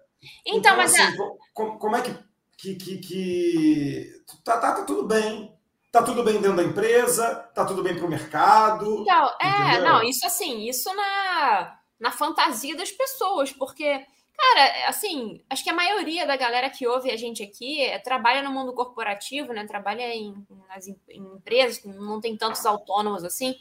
Então, 0.46 0.58
então 0.58 0.76
mas. 0.76 0.94
Assim, 0.94 1.02
é... 1.02 1.16
como, 1.52 1.78
como, 1.78 1.96
é 1.96 2.00
que. 2.00 2.14
que, 2.56 2.74
que, 2.76 2.98
que... 2.98 4.24
Tá, 4.42 4.56
tá, 4.56 4.72
tá, 4.72 4.84
tudo 4.84 5.06
bem. 5.06 5.54
Tá 5.92 6.02
tudo 6.02 6.22
bem 6.22 6.40
dentro 6.40 6.56
da 6.56 6.62
empresa, 6.62 7.34
tá 7.54 7.64
tudo 7.64 7.82
bem 7.82 7.94
para 7.94 8.06
o 8.06 8.08
mercado. 8.08 9.02
Então, 9.02 9.30
é, 9.40 9.48
entendeu? 9.48 9.84
não, 9.84 10.02
isso 10.04 10.24
assim, 10.24 10.68
isso 10.68 10.88
na, 10.94 11.78
na 11.98 12.12
fantasia 12.12 12.76
das 12.76 12.92
pessoas, 12.92 13.52
porque 13.52 14.06
Cara, 14.40 14.88
assim, 14.88 15.44
acho 15.50 15.62
que 15.62 15.68
a 15.68 15.74
maioria 15.74 16.26
da 16.26 16.34
galera 16.34 16.70
que 16.70 16.86
ouve 16.86 17.10
a 17.10 17.16
gente 17.16 17.42
aqui 17.42 17.82
é, 17.82 17.98
trabalha 17.98 18.40
no 18.40 18.50
mundo 18.50 18.72
corporativo, 18.72 19.52
né? 19.52 19.66
Trabalha 19.66 20.14
em, 20.14 20.34
nas, 20.66 20.88
em 20.88 20.96
empresas, 21.36 21.84
não 21.84 22.22
tem 22.22 22.38
tantos 22.38 22.64
autônomos 22.64 23.22
assim 23.22 23.54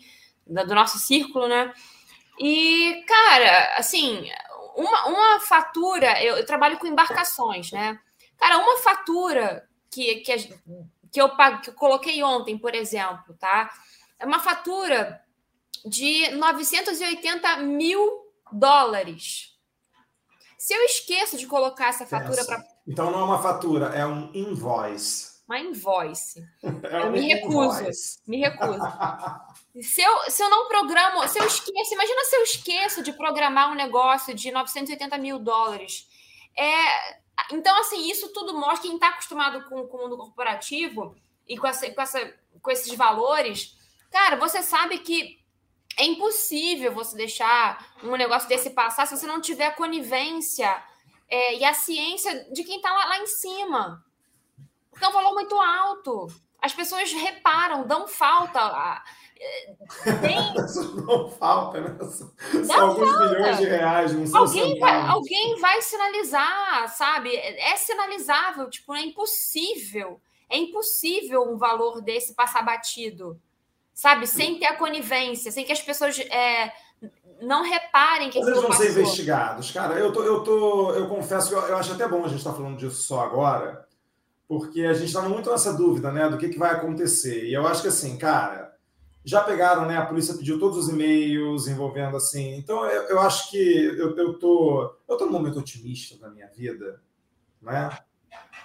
do 0.45 0.75
nosso 0.75 0.97
círculo, 0.97 1.47
né? 1.47 1.73
E, 2.39 3.03
cara, 3.07 3.75
assim, 3.77 4.29
uma, 4.75 5.07
uma 5.07 5.39
fatura, 5.41 6.23
eu, 6.23 6.37
eu, 6.37 6.45
trabalho 6.45 6.77
com 6.77 6.87
embarcações, 6.87 7.71
né? 7.71 7.99
Cara, 8.37 8.57
uma 8.57 8.77
fatura 8.77 9.67
que, 9.91 10.15
que, 10.17 10.37
que, 11.11 11.21
eu, 11.21 11.29
que 11.61 11.69
eu 11.69 11.73
coloquei 11.75 12.23
ontem, 12.23 12.57
por 12.57 12.73
exemplo, 12.73 13.35
tá? 13.37 13.69
É 14.17 14.25
uma 14.25 14.39
fatura 14.39 15.21
de 15.85 16.29
980 16.31 17.57
mil 17.57 18.31
dólares. 18.51 19.57
Se 20.57 20.73
eu 20.73 20.81
esqueço 20.83 21.37
de 21.37 21.47
colocar 21.47 21.89
essa 21.89 22.05
fatura 22.05 22.43
para. 22.45 22.63
Então 22.87 23.11
não 23.11 23.19
é 23.19 23.23
uma 23.23 23.41
fatura, 23.41 23.87
é 23.87 24.05
um 24.05 24.31
invoice 24.33 25.28
uma 25.49 25.59
invoice. 25.59 26.47
Eu 26.61 27.11
me 27.11 27.33
recuso. 27.33 27.83
Me 28.27 28.37
recuso. 28.37 28.79
se, 29.81 30.01
eu, 30.01 30.19
se 30.29 30.43
eu 30.43 30.49
não 30.49 30.67
programo, 30.67 31.27
se 31.27 31.39
eu 31.39 31.45
esqueço, 31.47 31.93
imagina 31.93 32.23
se 32.25 32.35
eu 32.35 32.43
esqueço 32.43 33.03
de 33.03 33.11
programar 33.13 33.71
um 33.71 33.75
negócio 33.75 34.35
de 34.35 34.51
980 34.51 35.17
mil 35.17 35.39
dólares. 35.39 36.07
É, 36.55 37.19
então, 37.51 37.75
assim, 37.79 38.09
isso 38.09 38.31
tudo 38.31 38.53
mostra 38.53 38.81
quem 38.81 38.95
está 38.95 39.09
acostumado 39.09 39.63
com, 39.67 39.87
com 39.87 39.97
o 39.97 40.01
mundo 40.01 40.17
corporativo 40.17 41.15
e 41.47 41.57
com, 41.57 41.65
essa, 41.65 41.89
com, 41.89 42.01
essa, 42.01 42.33
com 42.61 42.69
esses 42.69 42.93
valores. 42.93 43.75
Cara, 44.11 44.35
você 44.35 44.61
sabe 44.61 44.99
que 44.99 45.39
é 45.97 46.05
impossível 46.05 46.93
você 46.93 47.15
deixar 47.15 47.95
um 48.03 48.15
negócio 48.15 48.47
desse 48.47 48.69
passar 48.69 49.07
se 49.07 49.17
você 49.17 49.25
não 49.25 49.41
tiver 49.41 49.75
conivência 49.75 50.83
é, 51.27 51.55
e 51.55 51.65
a 51.65 51.73
ciência 51.73 52.47
de 52.51 52.63
quem 52.63 52.77
está 52.77 52.91
lá, 52.91 53.05
lá 53.05 53.19
em 53.19 53.27
cima. 53.27 54.08
Porque 54.99 55.05
é 55.05 55.07
um 55.07 55.13
valor 55.13 55.33
muito 55.33 55.55
alto. 55.55 56.27
As 56.61 56.73
pessoas 56.73 57.13
reparam, 57.13 57.87
dão 57.87 58.05
falta. 58.05 59.01
Tem... 60.19 60.35
não 61.07 61.29
falta, 61.29 61.79
né? 61.79 61.97
São 62.65 62.89
alguns 62.89 63.09
falta. 63.09 63.29
milhões 63.29 63.57
de 63.57 63.63
reais, 63.63 64.13
não 64.13 64.27
são 64.27 64.41
alguém 64.41 64.77
vai, 64.77 65.07
alguém 65.07 65.57
vai 65.57 65.81
sinalizar, 65.81 66.89
sabe? 66.89 67.33
É 67.33 67.77
sinalizável, 67.77 68.69
tipo, 68.69 68.93
é 68.93 69.01
impossível. 69.01 70.19
É 70.49 70.57
impossível 70.57 71.43
um 71.43 71.57
valor 71.57 72.01
desse 72.01 72.33
passar 72.33 72.61
batido, 72.61 73.39
sabe? 73.93 74.27
Sem 74.27 74.59
ter 74.59 74.65
a 74.65 74.75
conivência, 74.75 75.53
sem 75.53 75.63
que 75.63 75.71
as 75.71 75.81
pessoas 75.81 76.19
é, 76.19 76.73
não 77.41 77.63
reparem 77.63 78.29
que 78.29 78.39
Eles 78.39 78.55
vão 78.55 78.67
passou. 78.67 78.85
ser 78.85 78.91
investigados. 78.91 79.71
Cara, 79.71 79.93
eu, 79.93 80.11
tô, 80.11 80.23
eu, 80.23 80.43
tô, 80.43 80.91
eu 80.91 81.07
confesso 81.07 81.47
que 81.47 81.55
eu, 81.55 81.61
eu 81.61 81.77
acho 81.77 81.93
até 81.93 82.05
bom 82.05 82.25
a 82.25 82.27
gente 82.27 82.39
estar 82.39 82.51
tá 82.51 82.57
falando 82.57 82.77
disso 82.77 83.03
só 83.03 83.21
agora, 83.21 83.87
porque 84.49 84.81
a 84.81 84.93
gente 84.93 85.09
está 85.09 85.21
muito 85.21 85.51
nessa 85.51 85.71
dúvida, 85.71 86.11
né, 86.11 86.27
do 86.27 86.35
que, 86.35 86.49
que 86.49 86.57
vai 86.57 86.71
acontecer. 86.71 87.45
E 87.45 87.53
eu 87.53 87.67
acho 87.67 87.83
que 87.83 87.87
assim, 87.87 88.17
cara, 88.17 88.73
já 89.23 89.41
pegaram, 89.41 89.85
né? 89.85 89.95
A 89.95 90.05
polícia 90.07 90.33
pediu 90.33 90.59
todos 90.59 90.75
os 90.77 90.89
e-mails 90.89 91.67
envolvendo 91.67 92.17
assim. 92.17 92.55
Então 92.55 92.83
eu, 92.85 93.03
eu 93.03 93.19
acho 93.19 93.51
que 93.51 93.57
eu, 93.57 94.17
eu 94.17 94.39
tô 94.39 94.95
eu 95.07 95.17
tô 95.17 95.27
num 95.27 95.31
momento 95.31 95.59
otimista 95.59 96.17
na 96.19 96.33
minha 96.33 96.47
vida, 96.47 96.99
né? 97.61 97.89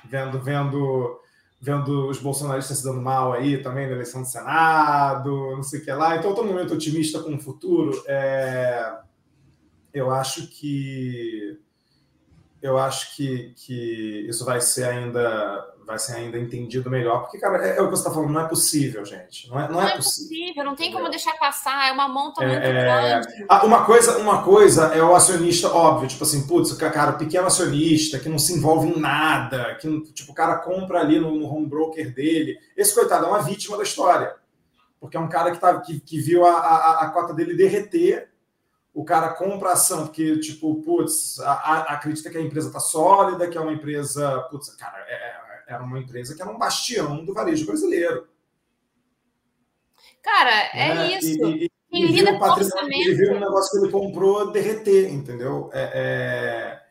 Vendo 0.06 0.40
vendo 0.40 1.20
vendo 1.60 2.08
os 2.08 2.18
bolsonaristas 2.18 2.78
se 2.78 2.84
dando 2.84 3.02
mal 3.02 3.34
aí 3.34 3.62
também 3.62 3.86
na 3.86 3.92
eleição 3.92 4.22
do 4.22 4.28
Senado, 4.28 5.56
não 5.56 5.62
sei 5.62 5.80
o 5.80 5.84
que 5.84 5.92
lá. 5.92 6.16
Então 6.16 6.30
eu 6.30 6.36
tô 6.36 6.42
num 6.42 6.52
momento 6.52 6.72
otimista 6.72 7.22
com 7.22 7.34
o 7.34 7.40
futuro. 7.40 8.02
É... 8.06 9.00
Eu 9.92 10.10
acho 10.10 10.46
que 10.48 11.60
eu 12.62 12.78
acho 12.78 13.14
que, 13.14 13.52
que 13.56 14.26
isso 14.26 14.42
vai 14.46 14.58
ser 14.58 14.84
ainda 14.84 15.73
vai 15.86 15.98
ser 15.98 16.16
ainda 16.16 16.38
entendido 16.38 16.90
melhor. 16.90 17.22
Porque, 17.22 17.38
cara, 17.38 17.66
é, 17.66 17.76
é 17.76 17.80
o 17.80 17.84
que 17.84 17.90
você 17.90 18.02
está 18.02 18.10
falando, 18.10 18.32
não 18.32 18.40
é 18.40 18.48
possível, 18.48 19.04
gente. 19.04 19.48
Não 19.48 19.60
é, 19.60 19.68
não, 19.68 19.74
não 19.74 19.82
é, 19.82 19.92
é 19.92 19.96
possível. 19.96 20.38
possível. 20.38 20.64
Não 20.64 20.74
tem 20.74 20.92
como 20.92 21.08
deixar 21.08 21.32
passar, 21.38 21.88
é 21.88 21.92
uma 21.92 22.08
monta 22.08 22.42
é, 22.42 22.48
muito 22.48 22.64
é... 22.64 22.72
grande. 22.72 23.46
Ah, 23.48 23.64
uma, 23.64 23.84
coisa, 23.84 24.18
uma 24.18 24.42
coisa 24.42 24.86
é 24.94 25.02
o 25.02 25.14
acionista, 25.14 25.68
óbvio, 25.68 26.08
tipo 26.08 26.24
assim, 26.24 26.46
putz, 26.46 26.72
cara, 26.72 27.12
pequeno 27.12 27.46
acionista 27.46 28.18
que 28.18 28.28
não 28.28 28.38
se 28.38 28.54
envolve 28.54 28.88
em 28.88 28.98
nada, 28.98 29.76
que 29.80 30.00
tipo, 30.12 30.32
o 30.32 30.34
cara 30.34 30.56
compra 30.56 31.00
ali 31.00 31.18
no, 31.18 31.34
no 31.36 31.46
home 31.46 31.66
broker 31.66 32.12
dele. 32.14 32.58
Esse 32.76 32.94
coitado 32.94 33.26
é 33.26 33.28
uma 33.28 33.42
vítima 33.42 33.76
da 33.76 33.82
história. 33.82 34.34
Porque 35.00 35.16
é 35.16 35.20
um 35.20 35.28
cara 35.28 35.50
que, 35.50 35.58
tá, 35.58 35.78
que, 35.80 36.00
que 36.00 36.18
viu 36.18 36.46
a, 36.46 36.52
a, 36.52 37.04
a 37.04 37.10
cota 37.10 37.34
dele 37.34 37.54
derreter 37.54 38.32
o 38.94 39.04
cara 39.04 39.30
compra 39.30 39.72
ação 39.72 40.06
porque, 40.06 40.38
tipo, 40.38 40.80
putz, 40.82 41.40
a, 41.40 41.52
a, 41.52 41.80
acredita 41.94 42.30
que 42.30 42.38
a 42.38 42.40
empresa 42.40 42.68
está 42.68 42.78
sólida, 42.78 43.48
que 43.48 43.58
é 43.58 43.60
uma 43.60 43.72
empresa. 43.72 44.38
Putz, 44.50 44.72
cara, 44.76 44.96
é, 45.08 45.14
é 45.43 45.43
era 45.66 45.82
uma 45.82 45.98
empresa 45.98 46.34
que 46.34 46.42
era 46.42 46.50
um 46.50 46.58
bastião 46.58 47.24
do 47.24 47.34
varejo 47.34 47.66
brasileiro. 47.66 48.28
Cara, 50.22 50.70
é 50.72 50.94
né? 50.94 51.18
isso. 51.18 51.46
E, 51.46 51.70
e, 51.92 52.02
e 52.02 52.06
lida 52.06 52.38
com 52.38 52.44
orçamento. 52.44 52.92
Ele 52.92 53.14
viu 53.14 53.34
um 53.34 53.40
negócio 53.40 53.70
que 53.70 53.84
ele 53.84 53.92
comprou 53.92 54.50
derreter, 54.50 55.12
entendeu? 55.12 55.70
É, 55.72 55.90
é... 55.94 56.84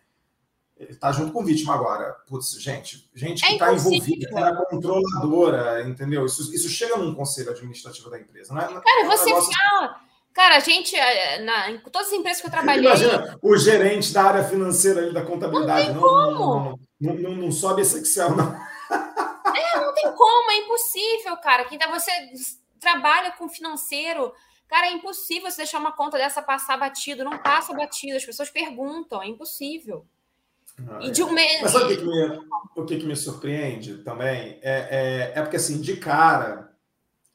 Ele 0.78 0.96
tá 0.96 1.12
junto 1.12 1.32
com 1.32 1.42
o 1.42 1.46
vítima 1.46 1.74
agora. 1.74 2.14
Putz, 2.28 2.62
gente, 2.62 3.10
gente 3.16 3.44
que 3.44 3.54
está 3.54 3.72
é 3.72 3.76
envolvida, 3.76 4.28
que 4.28 4.38
era 4.38 4.66
controladora, 4.66 5.88
entendeu? 5.88 6.26
Isso, 6.26 6.54
isso 6.54 6.70
chega 6.70 6.98
num 6.98 7.16
conselho 7.16 7.52
administrativo 7.52 8.10
da 8.10 8.20
empresa. 8.20 8.54
Não 8.54 8.62
é, 8.62 8.68
Cara, 8.68 9.02
é 9.02 9.06
você 9.06 9.26
negócio... 9.26 9.52
fala. 9.54 10.02
Cara, 10.34 10.58
a 10.58 10.60
gente, 10.60 10.96
eh, 10.96 11.40
na, 11.44 11.70
em 11.70 11.78
todas 11.80 12.08
as 12.08 12.14
empresas 12.14 12.42
que 12.42 12.48
eu 12.48 12.52
trabalhei. 12.52 12.86
Imagina 12.86 13.38
o 13.42 13.56
gerente 13.56 14.12
da 14.12 14.24
área 14.24 14.44
financeira 14.44 15.02
ali, 15.02 15.14
da 15.14 15.24
contabilidade. 15.24 15.94
Não, 15.94 16.02
não, 16.02 16.32
não, 16.32 16.80
não, 17.00 17.14
não, 17.16 17.36
não 17.36 17.52
sobe 17.52 17.84
esse 17.84 18.00
Excel, 18.00 18.36
não. 18.36 18.54
É, 19.56 19.80
não 19.80 19.94
tem 19.94 20.12
como, 20.14 20.52
é 20.52 20.58
impossível, 20.58 21.38
cara. 21.38 21.66
Quem 21.66 21.78
tá, 21.78 21.88
você 21.88 22.12
trabalha 22.80 23.34
com 23.34 23.48
financeiro, 23.48 24.34
cara, 24.68 24.88
é 24.88 24.94
impossível 24.94 25.52
você 25.52 25.58
deixar 25.58 25.78
uma 25.78 25.92
conta 25.92 26.18
dessa 26.18 26.42
passar 26.42 26.76
batido. 26.76 27.24
Não 27.24 27.38
passa 27.38 27.72
batido, 27.72 28.18
as 28.18 28.26
pessoas 28.26 28.50
perguntam, 28.50 29.22
é 29.22 29.28
impossível. 29.28 30.08
Ah, 30.90 31.00
e 31.04 31.12
de 31.12 31.22
um 31.22 31.32
mês. 31.32 31.62
Mas 31.62 31.72
sabe 31.72 31.86
o 31.86 31.88
que, 31.90 31.98
que, 31.98 32.06
me, 32.06 32.48
o 32.76 32.86
que, 32.86 32.98
que 32.98 33.06
me 33.06 33.16
surpreende 33.16 33.98
também? 34.00 34.60
É, 34.64 35.34
é, 35.34 35.40
é 35.40 35.42
porque, 35.42 35.58
assim, 35.58 35.80
de 35.80 35.98
cara, 35.98 36.73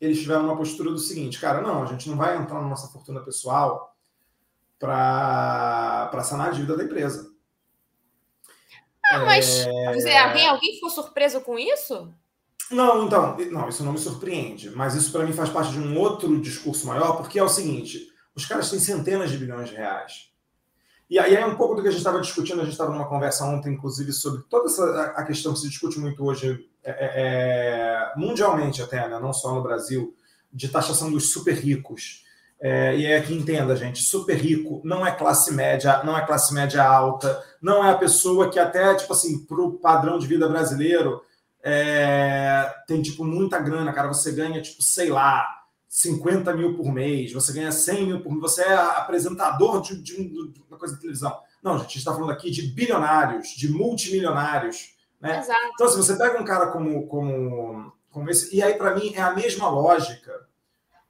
eles 0.01 0.21
tiveram 0.21 0.45
uma 0.45 0.57
postura 0.57 0.91
do 0.91 0.99
seguinte, 0.99 1.41
cara, 1.41 1.61
não, 1.61 1.83
a 1.83 1.87
gente 1.87 2.09
não 2.09 2.17
vai 2.17 2.37
entrar 2.37 2.61
na 2.61 2.69
nossa 2.69 2.89
fortuna 2.89 3.21
pessoal 3.21 3.97
para 4.79 6.23
sanar 6.23 6.49
a 6.49 6.51
dívida 6.51 6.77
da 6.77 6.85
empresa. 6.85 7.31
Ah, 9.11 9.25
mas 9.25 9.65
é... 9.67 10.19
alguém, 10.19 10.47
alguém 10.47 10.75
ficou 10.75 10.91
surpreso 10.91 11.41
com 11.41 11.59
isso? 11.59 12.13
Não, 12.71 13.07
então, 13.07 13.37
não, 13.51 13.69
isso 13.69 13.83
não 13.83 13.93
me 13.93 13.99
surpreende, 13.99 14.71
mas 14.71 14.95
isso 14.95 15.11
para 15.11 15.25
mim 15.25 15.33
faz 15.33 15.49
parte 15.49 15.73
de 15.73 15.79
um 15.79 15.99
outro 15.99 16.39
discurso 16.41 16.87
maior, 16.87 17.17
porque 17.17 17.39
é 17.39 17.43
o 17.43 17.49
seguinte: 17.49 18.13
os 18.35 18.45
caras 18.45 18.71
têm 18.71 18.79
centenas 18.79 19.31
de 19.31 19.39
bilhões 19.39 19.71
de 19.71 19.75
reais. 19.75 20.29
E 21.09 21.19
aí 21.19 21.35
é 21.35 21.47
um 21.47 21.57
pouco 21.57 21.75
do 21.75 21.81
que 21.81 21.89
a 21.89 21.91
gente 21.91 22.01
estava 22.01 22.21
discutindo, 22.21 22.61
a 22.61 22.65
gente 22.65 22.73
estava 22.73 22.93
numa 22.93 23.09
conversa 23.09 23.45
ontem, 23.47 23.73
inclusive, 23.73 24.13
sobre 24.13 24.43
toda 24.51 24.67
essa 24.67 25.15
a 25.17 25.25
questão 25.25 25.55
que 25.55 25.61
se 25.61 25.69
discute 25.69 25.99
muito 25.99 26.23
hoje, 26.23 26.47
é, 26.47 26.53
é, 26.53 26.68
é, 26.85 28.13
mundialmente 28.17 28.83
até, 28.83 29.09
né? 29.09 29.19
não 29.19 29.33
só 29.33 29.55
no 29.55 29.63
Brasil, 29.63 30.15
de 30.53 30.69
taxação 30.69 31.11
dos 31.11 31.33
super 31.33 31.55
ricos. 31.55 32.25
É, 32.61 32.97
e 32.97 33.07
é 33.07 33.21
que 33.21 33.33
entenda, 33.33 33.77
gente, 33.77 34.03
super 34.03 34.37
rico 34.37 34.83
não 34.85 35.07
é 35.07 35.13
classe 35.13 35.55
média, 35.55 36.03
não 36.03 36.19
é 36.19 36.27
classe 36.27 36.53
média 36.53 36.83
alta, 36.83 37.41
não 37.63 37.85
é 37.85 37.91
a 37.91 37.97
pessoa 37.97 38.51
que 38.51 38.59
até, 38.59 38.97
tipo 38.97 39.13
assim, 39.13 39.45
para 39.47 39.61
o 39.61 39.79
padrão 39.79 40.19
de 40.19 40.27
vida 40.27 40.49
brasileiro, 40.49 41.23
é, 41.63 42.73
tem, 42.87 43.01
tipo, 43.01 43.25
muita 43.25 43.61
grana, 43.61 43.93
cara, 43.93 44.09
você 44.09 44.33
ganha, 44.33 44.61
tipo, 44.61 44.83
sei 44.83 45.11
lá, 45.11 45.47
50 45.89 46.53
mil 46.55 46.77
por 46.77 46.93
mês, 46.93 47.33
você 47.33 47.53
ganha 47.53 47.71
100 47.71 48.07
mil 48.07 48.21
por 48.23 48.31
mês, 48.31 48.41
você 48.41 48.63
é 48.63 48.75
apresentador 48.75 49.81
de, 49.81 50.03
de, 50.03 50.17
de 50.17 50.63
uma 50.69 50.79
coisa 50.79 50.95
de 50.95 51.01
televisão. 51.01 51.37
Não, 51.63 51.73
gente, 51.73 51.81
a 51.81 51.89
gente 51.89 51.99
está 51.99 52.13
falando 52.13 52.31
aqui 52.31 52.51
de 52.51 52.63
bilionários, 52.63 53.49
de 53.49 53.69
multimilionários. 53.71 54.97
Né? 55.21 55.39
Exato. 55.39 55.71
Então, 55.75 55.89
se 55.89 55.97
você 55.97 56.17
pega 56.17 56.41
um 56.41 56.45
cara 56.45 56.69
como, 56.69 57.07
como, 57.07 57.93
como 58.11 58.31
esse, 58.31 58.55
e 58.55 58.63
aí 58.63 58.75
para 58.75 58.95
mim 58.95 59.13
é 59.15 59.21
a 59.21 59.35
mesma 59.35 59.69
lógica 59.69 60.47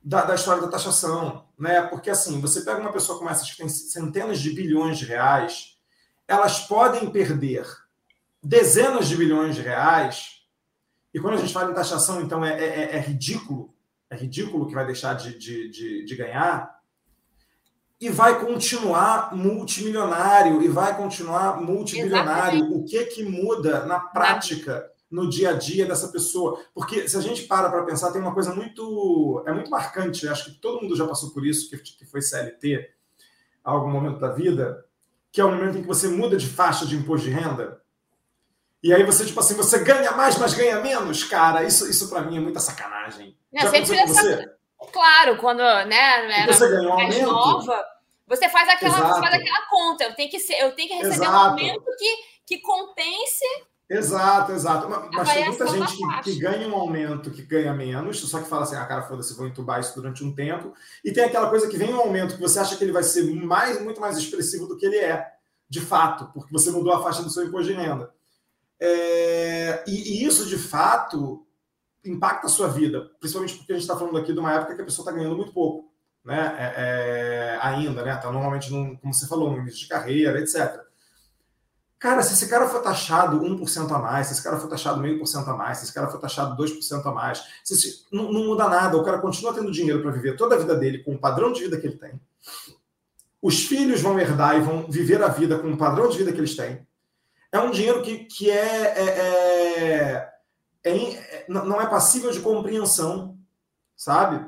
da, 0.02 0.24
da, 0.24 0.34
história 0.34 0.62
da 0.62 0.68
taxação, 0.68 1.44
né? 1.58 1.82
Porque 1.82 2.10
assim, 2.10 2.40
você 2.40 2.62
pega 2.62 2.80
uma 2.80 2.92
pessoa 2.92 3.18
como 3.18 3.30
essa 3.30 3.44
que 3.44 3.56
tem 3.56 3.68
centenas 3.68 4.40
de 4.40 4.50
bilhões 4.50 4.98
de 4.98 5.04
reais, 5.04 5.78
elas 6.26 6.60
podem 6.60 7.10
perder 7.10 7.66
dezenas 8.42 9.08
de 9.08 9.16
bilhões 9.16 9.56
de 9.56 9.62
reais, 9.62 10.42
e 11.12 11.20
quando 11.20 11.34
a 11.34 11.38
gente 11.38 11.52
fala 11.52 11.70
em 11.70 11.74
taxação, 11.74 12.20
então 12.20 12.44
é, 12.44 12.52
é, 12.58 12.96
é 12.96 13.00
ridículo 13.00 13.74
é 14.10 14.16
ridículo 14.16 14.66
que 14.66 14.74
vai 14.74 14.86
deixar 14.86 15.14
de, 15.14 15.38
de, 15.38 15.68
de, 15.68 16.04
de 16.04 16.16
ganhar, 16.16 16.77
e 18.00 18.08
vai 18.10 18.40
continuar 18.40 19.34
multimilionário, 19.34 20.62
e 20.62 20.68
vai 20.68 20.96
continuar 20.96 21.60
multibilionário. 21.60 22.58
Exatamente. 22.58 22.80
O 22.80 22.84
que 22.84 23.04
que 23.06 23.24
muda 23.24 23.84
na 23.86 23.98
prática, 23.98 24.88
no 25.10 25.28
dia 25.28 25.50
a 25.50 25.52
dia 25.54 25.84
dessa 25.84 26.08
pessoa? 26.08 26.62
Porque 26.72 27.08
se 27.08 27.16
a 27.16 27.20
gente 27.20 27.42
para 27.44 27.68
para 27.68 27.82
pensar, 27.82 28.12
tem 28.12 28.20
uma 28.20 28.34
coisa 28.34 28.54
muito. 28.54 29.42
É 29.46 29.52
muito 29.52 29.70
marcante, 29.70 30.28
acho 30.28 30.44
que 30.44 30.60
todo 30.60 30.80
mundo 30.80 30.96
já 30.96 31.06
passou 31.06 31.30
por 31.30 31.44
isso, 31.44 31.68
que, 31.70 31.76
que 31.78 32.06
foi 32.06 32.22
CLT, 32.22 32.88
a 33.64 33.70
algum 33.72 33.90
momento 33.90 34.20
da 34.20 34.30
vida, 34.30 34.84
que 35.32 35.40
é 35.40 35.44
o 35.44 35.50
momento 35.50 35.78
em 35.78 35.82
que 35.82 35.88
você 35.88 36.06
muda 36.06 36.36
de 36.36 36.46
faixa 36.46 36.86
de 36.86 36.96
imposto 36.96 37.26
de 37.26 37.32
renda. 37.32 37.82
E 38.80 38.94
aí 38.94 39.02
você, 39.02 39.26
tipo 39.26 39.40
assim, 39.40 39.54
você 39.54 39.82
ganha 39.82 40.12
mais, 40.12 40.38
mas 40.38 40.54
ganha 40.54 40.80
menos, 40.80 41.24
cara. 41.24 41.64
Isso, 41.64 41.90
isso 41.90 42.08
para 42.08 42.22
mim 42.22 42.36
é 42.36 42.40
muita 42.40 42.60
sacanagem. 42.60 43.36
Não, 43.52 43.62
Já 43.62 43.70
sempre 43.70 44.06
você? 44.06 44.57
Claro, 44.92 45.36
quando 45.38 45.58
né, 45.58 46.46
você 46.46 46.68
ganha 46.68 46.88
um 46.88 46.92
aumento. 46.92 47.26
Nova, 47.26 47.84
você 48.26 48.48
faz 48.48 48.68
aquela, 48.68 49.14
você 49.14 49.20
faz 49.20 49.34
aquela 49.34 49.66
conta. 49.68 50.04
Eu 50.04 50.14
tenho 50.14 50.30
que, 50.30 50.38
ser, 50.38 50.54
eu 50.54 50.72
tenho 50.72 50.88
que 50.88 50.94
receber 50.94 51.14
Exato. 51.16 51.32
um 51.32 51.50
aumento 51.50 51.84
que, 51.98 52.16
que 52.46 52.58
compense. 52.60 53.44
Exato, 53.90 54.52
exato. 54.52 54.88
Mas, 54.88 55.10
mas 55.10 55.32
tem 55.32 55.46
muita 55.46 55.66
gente 55.66 55.96
que, 55.96 56.22
que, 56.22 56.38
ganha 56.38 56.68
um 56.68 56.74
aumento 56.74 57.30
que 57.30 57.42
ganha 57.42 57.72
menos, 57.72 58.20
só 58.20 58.38
que 58.40 58.48
fala 58.48 58.64
assim, 58.64 58.76
ah, 58.76 58.84
cara, 58.84 59.02
foda-se, 59.02 59.34
vou 59.34 59.46
entubar 59.46 59.80
isso 59.80 59.94
durante 59.94 60.22
um 60.22 60.34
tempo. 60.34 60.74
E 61.02 61.10
tem 61.10 61.24
aquela 61.24 61.48
coisa 61.48 61.68
que 61.68 61.78
vem 61.78 61.92
um 61.92 62.00
aumento 62.00 62.34
que 62.34 62.40
você 62.40 62.58
acha 62.58 62.76
que 62.76 62.84
ele 62.84 62.92
vai 62.92 63.02
ser 63.02 63.24
mais, 63.34 63.80
muito 63.82 64.00
mais 64.00 64.18
expressivo 64.18 64.66
do 64.66 64.76
que 64.76 64.84
ele 64.84 64.98
é, 64.98 65.26
de 65.68 65.80
fato, 65.80 66.30
porque 66.34 66.52
você 66.52 66.70
mudou 66.70 66.92
a 66.92 67.02
faixa 67.02 67.22
do 67.22 67.30
seu 67.30 67.44
imposto 67.44 67.72
de 67.72 67.78
renda. 67.78 68.12
É, 68.78 69.84
e, 69.86 70.22
e, 70.22 70.24
isso, 70.26 70.46
de 70.46 70.58
fato, 70.58 71.46
impacta 72.04 72.46
a 72.46 72.50
sua 72.50 72.68
vida, 72.68 73.10
principalmente 73.20 73.56
porque 73.56 73.72
a 73.72 73.74
gente 73.74 73.84
está 73.84 73.96
falando 73.96 74.18
aqui 74.18 74.32
de 74.32 74.38
uma 74.38 74.52
época 74.52 74.74
que 74.74 74.82
a 74.82 74.84
pessoa 74.84 75.04
está 75.04 75.16
ganhando 75.16 75.36
muito 75.36 75.52
pouco, 75.52 75.92
né? 76.24 76.54
É, 76.58 76.74
é, 76.76 77.58
ainda, 77.62 78.02
né? 78.02 78.14
Está 78.14 78.30
normalmente, 78.30 78.70
num, 78.70 78.96
como 78.96 79.12
você 79.12 79.26
falou, 79.26 79.50
no 79.50 79.58
início 79.58 79.80
de 79.80 79.88
carreira, 79.88 80.40
etc. 80.40 80.80
Cara, 81.98 82.22
se 82.22 82.34
esse 82.34 82.48
cara 82.48 82.68
for 82.68 82.80
taxado 82.80 83.40
1% 83.40 83.90
a 83.92 83.98
mais, 83.98 84.28
se 84.28 84.34
esse 84.34 84.42
cara 84.42 84.56
for 84.56 84.68
taxado 84.68 85.00
meio 85.00 85.18
por 85.18 85.26
cento 85.26 85.50
a 85.50 85.56
mais, 85.56 85.78
se 85.78 85.84
esse 85.84 85.92
cara 85.92 86.08
for 86.08 86.20
taxado 86.20 86.62
2% 86.62 87.04
a 87.04 87.12
mais, 87.12 87.42
se, 87.64 88.04
não, 88.12 88.32
não 88.32 88.46
muda 88.46 88.68
nada. 88.68 88.96
O 88.96 89.04
cara 89.04 89.18
continua 89.18 89.52
tendo 89.52 89.72
dinheiro 89.72 90.00
para 90.00 90.12
viver 90.12 90.36
toda 90.36 90.54
a 90.54 90.58
vida 90.58 90.76
dele 90.76 91.02
com 91.02 91.14
o 91.14 91.18
padrão 91.18 91.52
de 91.52 91.62
vida 91.62 91.76
que 91.76 91.86
ele 91.86 91.98
tem. 91.98 92.20
Os 93.42 93.64
filhos 93.64 94.00
vão 94.00 94.18
herdar 94.18 94.56
e 94.56 94.60
vão 94.60 94.88
viver 94.88 95.22
a 95.22 95.28
vida 95.28 95.58
com 95.58 95.72
o 95.72 95.76
padrão 95.76 96.08
de 96.08 96.18
vida 96.18 96.32
que 96.32 96.38
eles 96.38 96.54
têm 96.54 96.86
é 97.50 97.58
um 97.58 97.70
dinheiro 97.70 98.02
que, 98.02 98.18
que 98.24 98.50
é, 98.50 98.94
é, 98.98 100.28
é, 100.88 101.14
é 101.14 101.44
não 101.48 101.80
é 101.80 101.86
passível 101.86 102.30
de 102.30 102.40
compreensão, 102.40 103.36
sabe? 103.96 104.44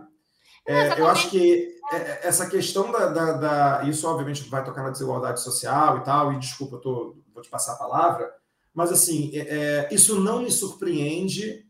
É, 0.67 1.01
eu 1.01 1.09
acho 1.09 1.31
que 1.31 1.77
é, 1.93 2.29
essa 2.29 2.49
questão 2.49 2.93
da, 2.93 3.07
da, 3.07 3.33
da, 3.33 3.85
Isso, 3.89 4.07
obviamente, 4.07 4.49
vai 4.49 4.65
tocar 4.65 4.83
na 4.83 4.91
desigualdade 4.91 5.41
social 5.41 5.99
e 5.99 6.05
tal, 6.05 6.33
e 6.33 6.39
desculpa, 6.39 6.77
eu 6.77 6.81
tô, 6.81 7.17
vou 7.33 7.43
te 7.43 7.49
passar 7.49 7.73
a 7.73 7.79
palavra, 7.79 8.33
mas, 8.75 8.93
assim, 8.93 9.31
é, 9.35 9.89
isso 9.91 10.21
não 10.21 10.43
me 10.43 10.51
surpreende. 10.51 11.67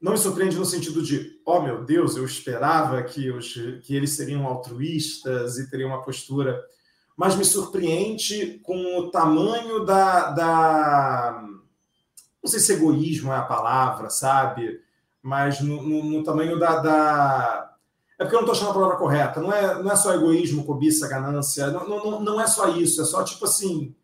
Não 0.00 0.12
me 0.12 0.18
surpreende 0.18 0.56
no 0.56 0.64
sentido 0.64 1.02
de, 1.02 1.38
oh 1.44 1.60
meu 1.60 1.84
Deus, 1.84 2.16
eu 2.16 2.24
esperava 2.24 3.02
que, 3.02 3.30
os, 3.30 3.52
que 3.82 3.94
eles 3.94 4.16
seriam 4.16 4.46
altruístas 4.46 5.58
e 5.58 5.70
teriam 5.70 5.90
uma 5.90 6.02
postura 6.02 6.58
mas 7.20 7.36
me 7.36 7.44
surpreende 7.44 8.60
com 8.62 8.96
o 8.96 9.10
tamanho 9.10 9.84
da, 9.84 10.30
da. 10.30 11.44
Não 12.42 12.50
sei 12.50 12.60
se 12.60 12.72
egoísmo 12.72 13.32
é 13.32 13.36
a 13.36 13.42
palavra, 13.42 14.08
sabe? 14.10 14.80
Mas 15.22 15.60
no, 15.60 15.82
no, 15.82 16.04
no 16.04 16.24
tamanho 16.24 16.58
da, 16.58 16.80
da. 16.80 17.76
É 18.18 18.24
porque 18.24 18.36
eu 18.36 18.42
não 18.42 18.52
estou 18.52 18.54
achando 18.54 18.70
a 18.70 18.74
palavra 18.74 18.96
correta. 18.96 19.40
Não 19.40 19.52
é, 19.52 19.82
não 19.82 19.90
é 19.90 19.96
só 19.96 20.14
egoísmo, 20.14 20.64
cobiça, 20.64 21.08
ganância. 21.08 21.68
Não, 21.68 21.86
não, 21.86 22.20
não 22.20 22.40
é 22.40 22.46
só 22.46 22.68
isso. 22.68 23.02
É 23.02 23.04
só 23.04 23.22
tipo 23.22 23.44
assim. 23.44 23.94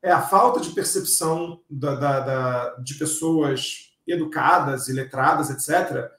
É 0.00 0.10
a 0.10 0.20
falta 0.20 0.60
de 0.60 0.70
percepção 0.70 1.60
da, 1.70 1.94
da, 1.94 2.20
da 2.20 2.74
de 2.76 2.94
pessoas 2.94 3.92
educadas 4.06 4.88
e 4.88 4.92
letradas, 4.92 5.48
etc., 5.50 6.10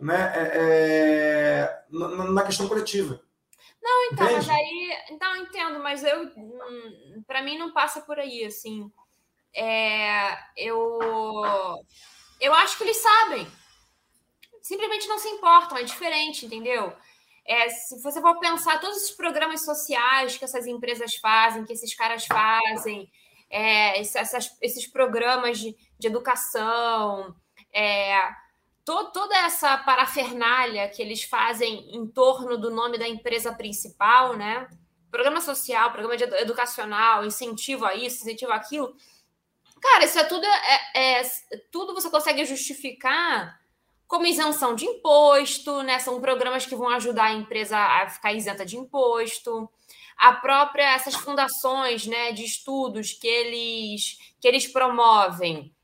né, 0.00 0.32
é, 0.34 0.50
é, 0.54 1.84
na, 1.90 2.42
questão 2.42 2.68
coletiva. 2.68 3.20
Não, 3.82 4.12
então, 4.12 4.26
Entende? 4.26 4.46
mas 4.46 4.48
aí. 4.50 4.90
Então, 5.10 5.36
entendo, 5.36 5.78
mas 5.80 6.04
eu. 6.04 6.24
Hum, 6.36 7.22
para 7.26 7.42
mim 7.42 7.56
não 7.58 7.72
passa 7.72 8.00
por 8.00 8.18
aí, 8.18 8.44
assim. 8.44 8.90
É, 9.56 10.36
eu. 10.56 10.98
Eu 12.38 12.52
acho 12.52 12.76
que 12.76 12.84
eles 12.84 12.98
sabem. 12.98 13.46
Simplesmente 14.60 15.08
não 15.08 15.18
se 15.18 15.28
importam, 15.28 15.78
é 15.78 15.82
diferente, 15.82 16.44
entendeu? 16.44 16.92
É, 17.46 17.68
se 17.70 18.02
você 18.02 18.20
for 18.20 18.38
pensar 18.38 18.80
todos 18.80 19.04
os 19.04 19.10
programas 19.12 19.64
sociais 19.64 20.36
que 20.36 20.44
essas 20.44 20.66
empresas 20.66 21.14
fazem, 21.14 21.64
que 21.64 21.72
esses 21.72 21.94
caras 21.94 22.26
fazem, 22.26 23.08
é, 23.48 24.00
esses, 24.00 24.52
esses 24.60 24.86
programas 24.86 25.58
de, 25.58 25.76
de 25.98 26.06
educação, 26.08 27.34
é, 27.72 28.20
to, 28.84 29.12
toda 29.12 29.36
essa 29.38 29.78
parafernália 29.78 30.88
que 30.88 31.00
eles 31.00 31.22
fazem 31.22 31.88
em 31.96 32.06
torno 32.06 32.58
do 32.58 32.70
nome 32.70 32.98
da 32.98 33.08
empresa 33.08 33.54
principal, 33.54 34.36
né? 34.36 34.68
Programa 35.10 35.40
social, 35.40 35.92
programa 35.92 36.16
educacional, 36.40 37.24
incentivo 37.24 37.86
a 37.86 37.94
isso, 37.94 38.22
incentivo 38.22 38.52
a 38.52 38.56
aquilo. 38.56 38.94
Cara, 39.80 40.04
isso 40.04 40.18
é 40.18 40.24
tudo, 40.24 40.44
é, 40.44 41.20
é, 41.20 41.22
tudo 41.70 41.94
você 41.94 42.10
consegue 42.10 42.44
justificar 42.44 43.60
como 44.06 44.26
isenção 44.26 44.74
de 44.74 44.84
imposto, 44.84 45.82
né? 45.82 45.98
São 45.98 46.20
programas 46.20 46.64
que 46.64 46.76
vão 46.76 46.88
ajudar 46.90 47.24
a 47.24 47.34
empresa 47.34 47.76
a 47.76 48.08
ficar 48.08 48.32
isenta 48.32 48.64
de 48.64 48.76
imposto. 48.76 49.68
A 50.16 50.32
própria 50.32 50.94
essas 50.94 51.14
fundações, 51.14 52.06
né, 52.06 52.32
de 52.32 52.44
estudos 52.44 53.12
que 53.12 53.26
eles 53.26 54.18
que 54.40 54.48
eles 54.48 54.66
promovem, 54.66 55.74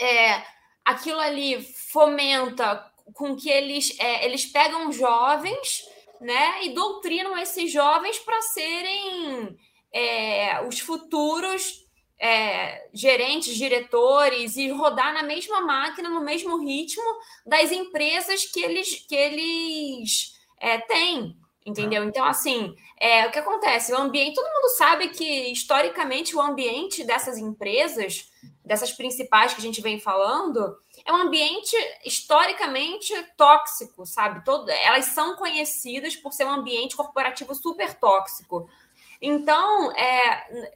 é, 0.00 0.44
aquilo 0.84 1.20
ali 1.20 1.62
fomenta 1.62 2.90
com 3.14 3.36
que 3.36 3.50
eles, 3.50 3.96
é, 3.98 4.24
eles 4.24 4.46
pegam 4.46 4.90
jovens 4.92 5.84
né, 6.20 6.64
e 6.64 6.70
doutrinam 6.70 7.36
esses 7.38 7.70
jovens 7.70 8.18
para 8.18 8.40
serem 8.42 9.58
é, 9.92 10.64
os 10.66 10.80
futuros 10.80 11.81
é, 12.22 12.86
gerentes, 12.94 13.56
diretores 13.56 14.56
e 14.56 14.68
rodar 14.68 15.12
na 15.12 15.24
mesma 15.24 15.60
máquina, 15.60 16.08
no 16.08 16.20
mesmo 16.20 16.56
ritmo 16.62 17.02
das 17.44 17.72
empresas 17.72 18.44
que 18.44 18.62
eles, 18.62 19.04
que 19.08 19.16
eles 19.16 20.32
é, 20.60 20.78
têm. 20.78 21.36
Entendeu? 21.66 22.04
Então, 22.04 22.24
assim, 22.24 22.74
é, 22.98 23.26
o 23.26 23.30
que 23.30 23.38
acontece? 23.38 23.92
O 23.92 23.98
ambiente, 23.98 24.34
todo 24.34 24.52
mundo 24.52 24.68
sabe 24.76 25.08
que, 25.08 25.52
historicamente, 25.52 26.34
o 26.34 26.40
ambiente 26.40 27.04
dessas 27.04 27.38
empresas, 27.38 28.30
dessas 28.64 28.92
principais 28.92 29.54
que 29.54 29.60
a 29.60 29.62
gente 29.62 29.80
vem 29.80 29.98
falando, 30.00 30.76
é 31.04 31.12
um 31.12 31.16
ambiente 31.16 31.76
historicamente 32.04 33.12
tóxico, 33.36 34.04
sabe? 34.06 34.44
Todo, 34.44 34.68
elas 34.70 35.06
são 35.06 35.36
conhecidas 35.36 36.16
por 36.16 36.32
ser 36.32 36.44
um 36.44 36.52
ambiente 36.52 36.96
corporativo 36.96 37.54
super 37.54 37.94
tóxico. 37.94 38.68
Então, 39.20 39.92
é, 39.92 40.70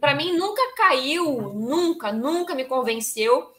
para 0.00 0.14
mim, 0.14 0.36
nunca 0.36 0.62
caiu, 0.76 1.52
nunca, 1.54 2.12
nunca 2.12 2.54
me 2.54 2.64
convenceu 2.64 3.50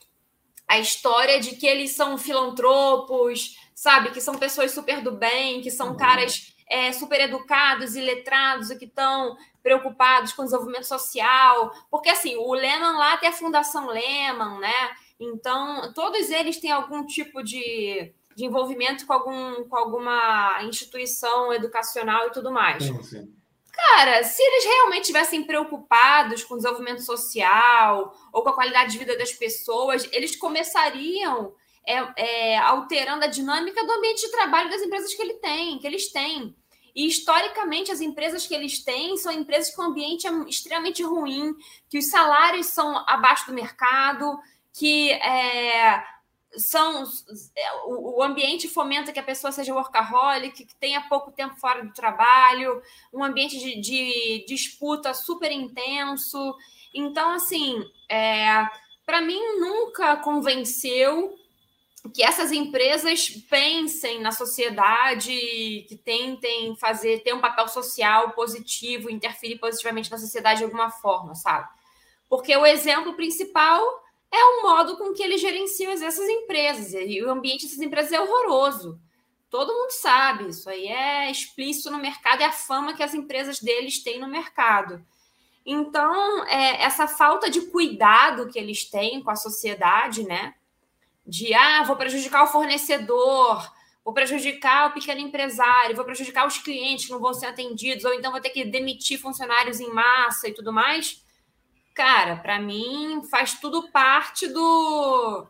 a 0.67 0.78
história 0.78 1.39
de 1.39 1.56
que 1.56 1.65
eles 1.65 1.91
são 1.91 2.17
filantropos, 2.17 3.58
sabe? 3.73 4.12
Que 4.12 4.21
são 4.21 4.36
pessoas 4.38 4.71
super 4.71 5.02
do 5.02 5.12
bem, 5.12 5.62
que 5.62 5.71
são 5.71 5.89
uhum. 5.89 5.97
caras 5.97 6.54
é, 6.69 6.91
super 6.93 7.19
educados 7.21 7.95
e 7.95 8.02
letrados 8.02 8.69
e 8.69 8.78
que 8.78 8.86
estão 8.86 9.36
preocupados 9.63 10.32
com 10.32 10.43
o 10.43 10.45
desenvolvimento 10.45 10.86
social. 10.86 11.71
Porque, 11.89 12.10
assim, 12.10 12.36
o 12.38 12.54
Lehman 12.54 12.97
lá 12.97 13.17
tem 13.17 13.30
a 13.30 13.34
Fundação 13.34 13.88
Lehman, 13.88 14.60
né? 14.60 14.91
Então, 15.19 15.91
todos 15.93 16.30
eles 16.30 16.60
têm 16.60 16.71
algum 16.71 17.04
tipo 17.04 17.43
de, 17.43 18.13
de 18.36 18.45
envolvimento 18.45 19.08
com, 19.08 19.13
algum, 19.13 19.63
com 19.67 19.75
alguma 19.75 20.63
instituição 20.63 21.52
educacional 21.52 22.28
e 22.28 22.32
tudo 22.32 22.52
mais. 22.52 22.84
Sim, 22.84 23.04
sim. 23.04 23.38
Cara, 23.80 24.24
se 24.24 24.42
eles 24.42 24.65
realmente 24.65 25.02
estivessem 25.02 25.44
preocupados 25.44 26.44
com 26.44 26.56
o 26.56 26.58
desenvolvimento 26.58 27.02
social 27.02 28.13
ou 28.32 28.44
com 28.44 28.50
a 28.50 28.54
qualidade 28.54 28.92
de 28.92 28.98
vida 28.98 29.18
das 29.18 29.32
pessoas, 29.32 30.08
eles 30.12 30.36
começariam 30.36 31.54
é, 31.88 31.96
é, 32.18 32.58
alterando 32.58 33.24
a 33.24 33.28
dinâmica 33.28 33.86
do 33.86 33.92
ambiente 33.92 34.22
de 34.22 34.32
trabalho 34.32 34.70
das 34.70 34.82
empresas 34.82 35.13
que 35.13 35.22
ele 35.22 35.36
tem, 35.36 35.80
que 35.80 35.88
eles 35.88 36.12
têm. 36.12 36.56
E 36.94 37.08
historicamente, 37.08 37.92
as 37.92 38.02
empresas 38.02 38.46
que 38.46 38.54
eles 38.54 38.84
têm 38.84 39.15
são 39.18 39.32
empresas 39.32 39.74
com 39.74 39.84
ambiente 39.84 40.28
é 40.28 40.32
extremamente 40.50 41.02
ruim, 41.02 41.56
que 41.88 41.98
os 41.98 42.10
salários 42.10 42.68
são 42.68 42.98
abaixo 43.08 43.48
do 43.48 43.54
mercado, 43.54 44.38
que 44.74 45.12
é, 45.12 46.04
são 46.58 47.04
é, 47.56 47.76
o, 47.86 48.24
ambiente 48.24 48.68
fomenta 48.68 49.12
que 49.12 49.20
a 49.20 49.24
pessoa 49.24 49.52
seja 49.52 49.74
workaholic, 49.74 50.66
que 50.66 50.76
tenha 50.76 51.08
pouco 51.08 51.32
tempo 51.32 51.56
fora 51.56 51.84
do 51.84 51.94
trabalho, 51.94 52.82
um 53.14 53.24
ambiente 53.24 53.58
de, 53.58 53.80
de 53.80 54.46
disputa 54.48 55.14
super 55.14 55.52
intenso. 55.52 56.56
Então, 56.94 57.32
assim, 57.32 57.84
é, 58.10 58.68
para 59.06 59.22
mim 59.22 59.40
nunca 59.60 60.18
convenceu 60.18 61.38
que 62.14 62.24
essas 62.24 62.52
empresas 62.52 63.30
pensem 63.50 64.22
na 64.22 64.32
sociedade, 64.32 65.32
que 65.88 66.00
tentem 66.04 66.76
fazer 66.78 67.20
ter 67.20 67.34
um 67.34 67.42
papel 67.42 67.68
social 67.68 68.32
positivo, 68.32 69.10
interferir 69.10 69.60
positivamente 69.60 70.10
na 70.10 70.18
sociedade 70.18 70.60
de 70.60 70.64
alguma 70.64 70.90
forma, 70.90 71.36
sabe? 71.36 71.68
Porque 72.30 72.56
o 72.56 72.66
exemplo 72.66 73.14
principal 73.16 73.82
é 74.32 74.44
o 74.44 74.62
modo 74.62 74.98
com 74.98 75.13
que 75.13 75.24
eles 75.24 75.42
gerenciam 75.42 75.92
essas 75.92 76.28
empresas. 76.28 76.94
E 76.94 77.22
o 77.24 77.32
ambiente 77.32 77.65
dessas 77.65 77.80
empresas 77.80 78.12
é 78.12 78.20
horroroso. 78.20 79.00
Todo 79.50 79.74
mundo 79.74 79.92
sabe, 79.92 80.50
isso 80.50 80.70
aí 80.70 80.88
é 80.88 81.32
explícito 81.32 81.89
no 81.89 81.98
mercado, 81.98 82.42
é 82.42 82.46
a 82.46 82.52
fama 82.52 82.94
que 82.94 83.02
as 83.02 83.15
empresas 83.15 83.60
deles 83.60 84.04
têm 84.04 84.20
no 84.20 84.28
mercado. 84.28 85.04
Então, 85.65 86.46
é, 86.46 86.84
essa 86.84 87.08
falta 87.08 87.50
de 87.50 87.62
cuidado 87.62 88.48
que 88.50 88.60
eles 88.60 88.86
têm 88.88 89.24
com 89.24 89.32
a 89.32 89.36
sociedade, 89.36 90.24
né? 90.24 90.54
de 91.30 91.54
ah, 91.54 91.84
vou 91.84 91.96
prejudicar 91.96 92.44
o 92.44 92.48
fornecedor, 92.48 93.72
vou 94.04 94.13
prejudicar 94.13 94.89
o 94.89 94.94
pequeno 94.94 95.22
empresário, 95.22 95.96
vou 95.96 96.04
prejudicar 96.04 96.48
os 96.48 96.58
clientes 96.58 97.06
que 97.06 97.12
não 97.12 97.20
vão 97.20 97.34
ser 97.34 97.46
atendidos, 97.46 98.04
ou 98.04 98.13
então 98.13 98.32
vou 98.32 98.42
ter 98.42 98.50
que 98.50 98.65
demitir 98.65 99.20
funcionários 99.20 99.80
em 99.80 99.94
massa 99.94 100.48
e 100.48 100.54
tudo 100.54 100.74
mais. 100.74 101.24
Cara, 102.00 102.38
para 102.38 102.62
mim 102.62 103.24
faz 103.30 103.60
tudo 103.60 103.92
parte 103.92 104.48
do 104.48 105.46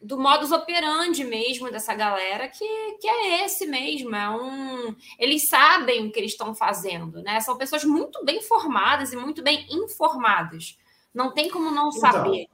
do 0.00 0.18
modus 0.18 0.50
operandi 0.50 1.24
mesmo 1.24 1.70
dessa 1.70 1.94
galera 1.94 2.48
que, 2.48 2.66
que 2.98 3.06
é 3.06 3.44
esse 3.44 3.66
mesmo, 3.66 4.16
é 4.16 4.30
um 4.30 4.96
eles 5.18 5.46
sabem 5.46 6.06
o 6.06 6.10
que 6.10 6.18
eles 6.18 6.30
estão 6.30 6.54
fazendo, 6.54 7.22
né? 7.22 7.38
São 7.40 7.58
pessoas 7.58 7.84
muito 7.84 8.24
bem 8.24 8.40
formadas 8.40 9.12
e 9.12 9.16
muito 9.16 9.42
bem 9.42 9.66
informadas. 9.68 10.78
Não 11.12 11.30
tem 11.30 11.50
como 11.50 11.70
não 11.70 11.90
então, 11.90 12.00
saber. 12.00 12.46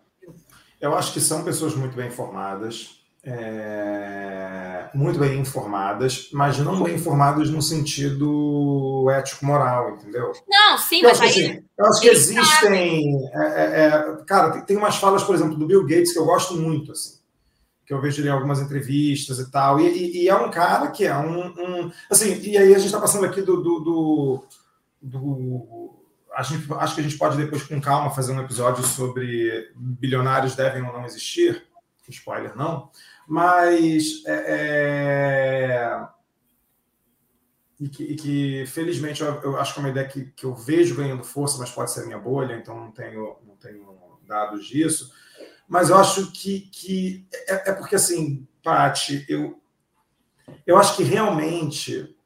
Eu 0.81 0.92
acho 0.97 1.12
que 1.12 1.21
são 1.21 1.45
pessoas 1.45 1.77
muito 1.77 1.95
bem 1.95 2.11
formadas, 2.11 3.01
é, 3.24 4.90
muito 4.94 5.18
bem 5.18 5.38
informadas, 5.38 6.28
mas 6.32 6.58
não 6.58 6.82
bem 6.82 6.96
informadas 6.96 7.50
no 7.50 7.62
sentido 7.62 9.08
ético-moral, 9.11 9.90
entendeu? 9.90 10.32
Não, 10.48 10.76
sim, 10.78 11.02
eu 11.02 11.08
mas 11.08 11.20
acho, 11.20 11.22
aí... 11.22 11.46
assim, 11.46 11.64
eu 11.78 11.87
acho 11.87 12.00
que 12.00 12.08
existem. 12.08 13.30
É, 13.32 13.44
é, 13.44 13.87
é, 13.87 14.24
cara, 14.26 14.50
tem, 14.50 14.62
tem 14.62 14.76
umas 14.76 14.96
falas, 14.96 15.22
por 15.22 15.35
exemplo, 15.35 15.56
do 15.56 15.66
Bill 15.66 15.87
Gates 15.87 16.12
que 16.12 16.18
eu 16.18 16.24
gosto 16.24 16.56
muito, 16.56 16.92
assim, 16.92 17.18
que 17.87 17.94
eu 17.94 18.00
vejo 18.00 18.20
ele 18.20 18.28
em 18.28 18.32
algumas 18.32 18.61
entrevistas 18.61 19.38
e 19.38 19.50
tal, 19.50 19.78
e, 19.78 19.87
e, 19.87 20.24
e 20.24 20.28
é 20.28 20.35
um 20.35 20.50
cara 20.50 20.90
que 20.90 21.04
é 21.04 21.16
um, 21.16 21.46
um, 21.46 21.92
Assim, 22.11 22.40
e 22.40 22.58
aí 22.58 22.74
a 22.74 22.78
gente 22.78 22.87
está 22.87 23.00
passando 23.00 23.24
aqui 23.24 23.40
do, 23.40 23.62
do, 23.62 23.80
do, 23.80 24.44
do 25.00 26.02
gente, 26.42 26.72
acho 26.72 26.94
que 26.94 27.00
a 27.00 27.04
gente 27.04 27.18
pode 27.18 27.37
depois, 27.37 27.62
com 27.62 27.80
calma, 27.80 28.11
fazer 28.11 28.32
um 28.32 28.40
episódio 28.40 28.82
sobre 28.82 29.70
bilionários 29.76 30.56
devem 30.56 30.82
ou 30.82 30.92
não 30.92 31.04
existir. 31.04 31.70
Spoiler, 32.12 32.57
não. 32.57 32.90
Mas. 33.27 34.22
É, 34.27 34.44
é... 34.48 36.09
E, 37.81 37.88
que, 37.88 38.05
e 38.05 38.14
que, 38.14 38.66
felizmente, 38.66 39.22
eu, 39.22 39.35
eu, 39.42 39.57
acho 39.59 39.75
que 39.75 39.81
é 39.81 39.83
uma 39.83 39.88
ideia 39.88 40.07
que, 40.07 40.27
que 40.27 40.46
eu 40.46 40.55
vejo 40.55 40.94
ganhando 40.94 41.25
força, 41.25 41.59
mas 41.59 41.70
pode 41.70 41.90
ser 41.90 42.07
minha 42.07 42.18
bolha, 42.18 42.55
então 42.55 42.79
não 42.79 42.92
tenho, 42.92 43.38
não 43.44 43.57
tenho 43.57 43.98
dados 44.25 44.64
disso. 44.66 45.12
Mas 45.66 45.90
eu 45.90 45.96
acho 45.96 46.31
que, 46.31 46.61
que 46.70 47.27
é, 47.33 47.70
é 47.70 47.72
porque, 47.72 47.96
assim, 47.96 48.46
Paty, 48.62 49.27
eu, 49.29 49.61
eu 50.64 50.77
acho 50.77 50.96
que 50.96 51.03
realmente 51.03 52.16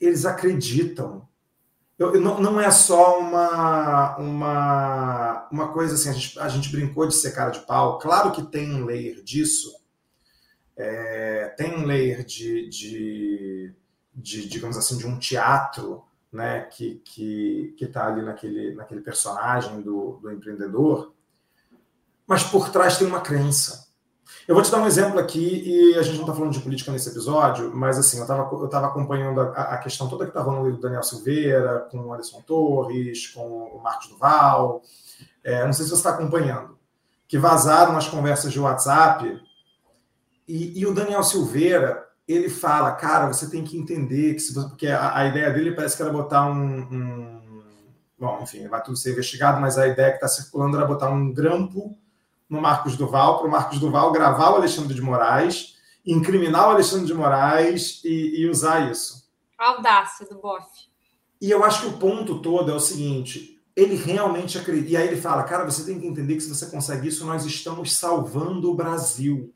eles 0.00 0.24
acreditam 0.24 1.28
eu, 2.00 2.14
eu, 2.14 2.20
não, 2.20 2.40
não 2.40 2.58
é 2.58 2.70
só 2.70 3.20
uma, 3.20 4.16
uma, 4.16 5.48
uma 5.52 5.68
coisa 5.70 5.94
assim, 5.94 6.08
a 6.08 6.12
gente, 6.14 6.38
a 6.38 6.48
gente 6.48 6.72
brincou 6.72 7.06
de 7.06 7.14
ser 7.14 7.32
cara 7.32 7.50
de 7.50 7.60
pau. 7.60 7.98
Claro 7.98 8.32
que 8.32 8.42
tem 8.42 8.74
um 8.74 8.86
layer 8.86 9.22
disso, 9.22 9.78
é, 10.74 11.54
tem 11.58 11.76
um 11.76 11.84
layer 11.84 12.24
de, 12.24 12.70
de, 12.70 13.74
de, 14.14 14.48
digamos 14.48 14.78
assim, 14.78 14.96
de 14.96 15.06
um 15.06 15.18
teatro 15.18 16.02
né, 16.32 16.62
que 16.62 17.02
que 17.04 17.76
está 17.78 18.06
ali 18.06 18.22
naquele, 18.22 18.74
naquele 18.74 19.02
personagem 19.02 19.82
do, 19.82 20.18
do 20.22 20.32
empreendedor, 20.32 21.12
mas 22.26 22.42
por 22.44 22.70
trás 22.70 22.96
tem 22.96 23.06
uma 23.06 23.20
crença. 23.20 23.89
Eu 24.50 24.54
vou 24.56 24.64
te 24.64 24.70
dar 24.72 24.78
um 24.78 24.86
exemplo 24.88 25.16
aqui, 25.20 25.62
e 25.64 25.94
a 25.96 26.02
gente 26.02 26.16
não 26.16 26.22
está 26.22 26.34
falando 26.34 26.52
de 26.52 26.58
política 26.58 26.90
nesse 26.90 27.08
episódio, 27.08 27.70
mas 27.72 27.96
assim, 27.96 28.16
eu 28.16 28.24
estava 28.24 28.52
eu 28.52 28.68
tava 28.68 28.88
acompanhando 28.88 29.40
a, 29.40 29.44
a, 29.44 29.78
questão 29.78 30.08
toda 30.08 30.24
que 30.24 30.32
está 30.32 30.42
rolando 30.42 30.72
do 30.72 30.80
Daniel 30.80 31.04
Silveira, 31.04 31.86
com 31.88 31.98
o 32.00 32.12
Alisson 32.12 32.42
Torres, 32.42 33.28
com 33.28 33.46
o 33.46 33.80
Marcos 33.80 34.08
Duval. 34.08 34.82
É, 35.44 35.64
não 35.64 35.72
sei 35.72 35.84
se 35.84 35.90
você 35.92 35.98
está 35.98 36.10
acompanhando, 36.10 36.76
que 37.28 37.38
vazaram 37.38 37.96
as 37.96 38.08
conversas 38.08 38.52
de 38.52 38.58
WhatsApp, 38.58 39.40
e, 40.48 40.80
e, 40.80 40.84
o 40.84 40.92
Daniel 40.92 41.22
Silveira, 41.22 42.04
ele 42.26 42.50
fala, 42.50 42.90
cara, 42.90 43.28
você 43.28 43.48
tem 43.48 43.62
que 43.62 43.78
entender 43.78 44.34
que 44.34 44.40
se 44.40 44.52
você, 44.52 44.68
porque 44.68 44.88
a, 44.88 45.16
a 45.16 45.26
ideia 45.26 45.52
dele 45.52 45.76
parece 45.76 45.96
que 45.96 46.02
era 46.02 46.10
botar 46.10 46.50
um, 46.50 46.80
um, 46.90 47.62
Bom, 48.18 48.40
enfim, 48.42 48.66
vai 48.66 48.82
tudo 48.82 48.96
ser 48.96 49.12
investigado, 49.12 49.60
mas 49.60 49.78
a 49.78 49.86
ideia 49.86 50.10
que 50.10 50.16
está 50.16 50.26
circulando 50.26 50.76
era 50.76 50.84
botar 50.84 51.08
um 51.08 51.32
grampo 51.32 51.96
no 52.50 52.60
Marcos 52.60 52.96
Duval, 52.96 53.38
para 53.38 53.46
o 53.46 53.50
Marcos 53.50 53.78
Duval 53.78 54.10
gravar 54.10 54.50
o 54.50 54.56
Alexandre 54.56 54.92
de 54.92 55.00
Moraes, 55.00 55.76
incriminar 56.04 56.66
o 56.66 56.70
Alexandre 56.72 57.06
de 57.06 57.14
Moraes 57.14 58.02
e, 58.04 58.40
e 58.40 58.50
usar 58.50 58.90
isso. 58.90 59.30
A 59.56 59.68
audácia 59.68 60.26
do 60.26 60.34
Boff. 60.34 60.66
E 61.40 61.50
eu 61.50 61.64
acho 61.64 61.82
que 61.82 61.86
o 61.86 61.98
ponto 61.98 62.40
todo 62.40 62.70
é 62.70 62.74
o 62.74 62.80
seguinte: 62.80 63.58
ele 63.76 63.94
realmente 63.94 64.58
acredita. 64.58 64.90
E 64.90 64.96
aí 64.96 65.06
ele 65.06 65.20
fala, 65.20 65.44
cara, 65.44 65.64
você 65.64 65.84
tem 65.84 66.00
que 66.00 66.06
entender 66.06 66.34
que 66.34 66.40
se 66.40 66.48
você 66.48 66.66
consegue 66.66 67.08
isso, 67.08 67.24
nós 67.24 67.46
estamos 67.46 67.96
salvando 67.96 68.70
o 68.70 68.74
Brasil. 68.74 69.54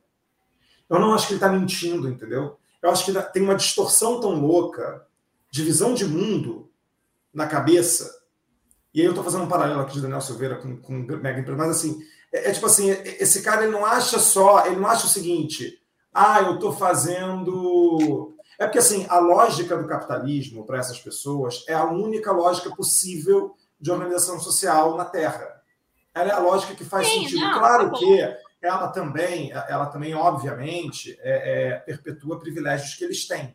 Eu 0.88 1.00
não 1.00 1.14
acho 1.14 1.26
que 1.26 1.34
ele 1.34 1.38
está 1.38 1.48
mentindo, 1.50 2.08
entendeu? 2.08 2.58
Eu 2.80 2.90
acho 2.90 3.04
que 3.04 3.12
tem 3.32 3.42
uma 3.42 3.56
distorção 3.56 4.20
tão 4.20 4.38
louca 4.40 5.06
de 5.50 5.62
visão 5.62 5.94
de 5.94 6.04
mundo 6.04 6.70
na 7.32 7.46
cabeça. 7.46 8.22
E 8.92 9.00
aí 9.00 9.06
eu 9.06 9.10
estou 9.10 9.24
fazendo 9.24 9.44
um 9.44 9.48
paralelo 9.48 9.80
aqui 9.80 9.94
de 9.94 10.02
Daniel 10.02 10.20
Silveira 10.20 10.56
com, 10.56 10.76
com 10.76 10.92
Mega 10.92 11.56
mas 11.56 11.70
assim, 11.70 11.98
é, 12.34 12.50
é, 12.50 12.52
tipo 12.52 12.66
assim, 12.66 12.90
esse 12.90 13.42
cara 13.42 13.62
ele 13.62 13.70
não 13.70 13.86
acha 13.86 14.18
só, 14.18 14.66
ele 14.66 14.76
não 14.76 14.88
acha 14.88 15.06
o 15.06 15.10
seguinte, 15.10 15.80
ah, 16.12 16.42
eu 16.42 16.54
estou 16.54 16.72
fazendo. 16.72 18.34
É 18.58 18.66
porque 18.66 18.80
assim, 18.80 19.06
a 19.08 19.20
lógica 19.20 19.76
do 19.76 19.86
capitalismo 19.86 20.66
para 20.66 20.78
essas 20.78 20.98
pessoas 20.98 21.64
é 21.68 21.74
a 21.74 21.84
única 21.84 22.32
lógica 22.32 22.74
possível 22.74 23.54
de 23.80 23.90
organização 23.90 24.40
social 24.40 24.96
na 24.96 25.04
Terra. 25.04 25.62
Ela 26.12 26.30
é 26.30 26.32
a 26.32 26.40
lógica 26.40 26.74
que 26.74 26.84
faz 26.84 27.06
Sim, 27.06 27.22
sentido. 27.22 27.40
Não, 27.40 27.58
claro 27.58 27.92
tá 27.92 27.98
que 27.98 28.36
ela 28.62 28.88
também, 28.88 29.52
ela 29.52 29.86
também, 29.86 30.14
obviamente, 30.14 31.16
é, 31.20 31.72
é, 31.72 31.76
perpetua 31.78 32.38
privilégios 32.38 32.94
que 32.94 33.04
eles 33.04 33.26
têm. 33.26 33.54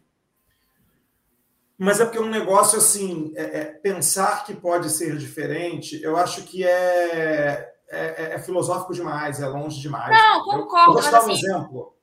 Mas 1.78 2.00
é 2.00 2.06
porque 2.06 2.20
um 2.20 2.30
negócio 2.30 2.78
assim, 2.78 3.34
é, 3.36 3.60
é, 3.60 3.66
pensar 3.66 4.44
que 4.46 4.54
pode 4.54 4.90
ser 4.90 5.18
diferente, 5.18 6.02
eu 6.04 6.18
acho 6.18 6.44
que 6.44 6.66
é, 6.66 7.74
é, 7.90 8.36
é 8.36 8.40
filosófico 8.40 8.94
demais, 8.94 9.42
é 9.42 9.48
longe 9.48 9.80
demais. 9.80 10.12
Não, 10.12 10.44
concordo. 10.44 10.92
Eu 10.92 10.94
vou 10.94 11.02
te 11.02 11.12
dar 11.12 11.26
um 11.26 11.32
assim... 11.32 11.46
exemplo. 11.46 11.96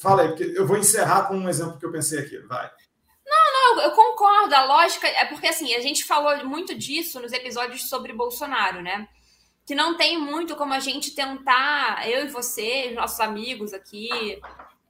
Fala 0.00 0.22
aí, 0.22 0.28
porque 0.28 0.44
eu 0.56 0.66
vou 0.66 0.76
encerrar 0.76 1.24
com 1.24 1.36
um 1.36 1.48
exemplo 1.48 1.78
que 1.78 1.84
eu 1.84 1.92
pensei 1.92 2.20
aqui. 2.20 2.38
Vai. 2.46 2.70
Não, 3.26 3.76
não, 3.76 3.82
eu 3.82 3.90
concordo. 3.92 4.54
A 4.54 4.64
lógica 4.64 5.06
é 5.06 5.24
porque 5.26 5.48
assim, 5.48 5.74
a 5.74 5.80
gente 5.80 6.04
falou 6.04 6.44
muito 6.46 6.74
disso 6.74 7.20
nos 7.20 7.32
episódios 7.32 7.88
sobre 7.88 8.12
Bolsonaro, 8.12 8.82
né? 8.82 9.08
Que 9.66 9.74
não 9.74 9.96
tem 9.96 10.18
muito 10.18 10.56
como 10.56 10.72
a 10.72 10.80
gente 10.80 11.14
tentar, 11.14 12.08
eu 12.08 12.24
e 12.24 12.28
você, 12.28 12.90
nossos 12.92 13.20
amigos 13.20 13.74
aqui, 13.74 14.40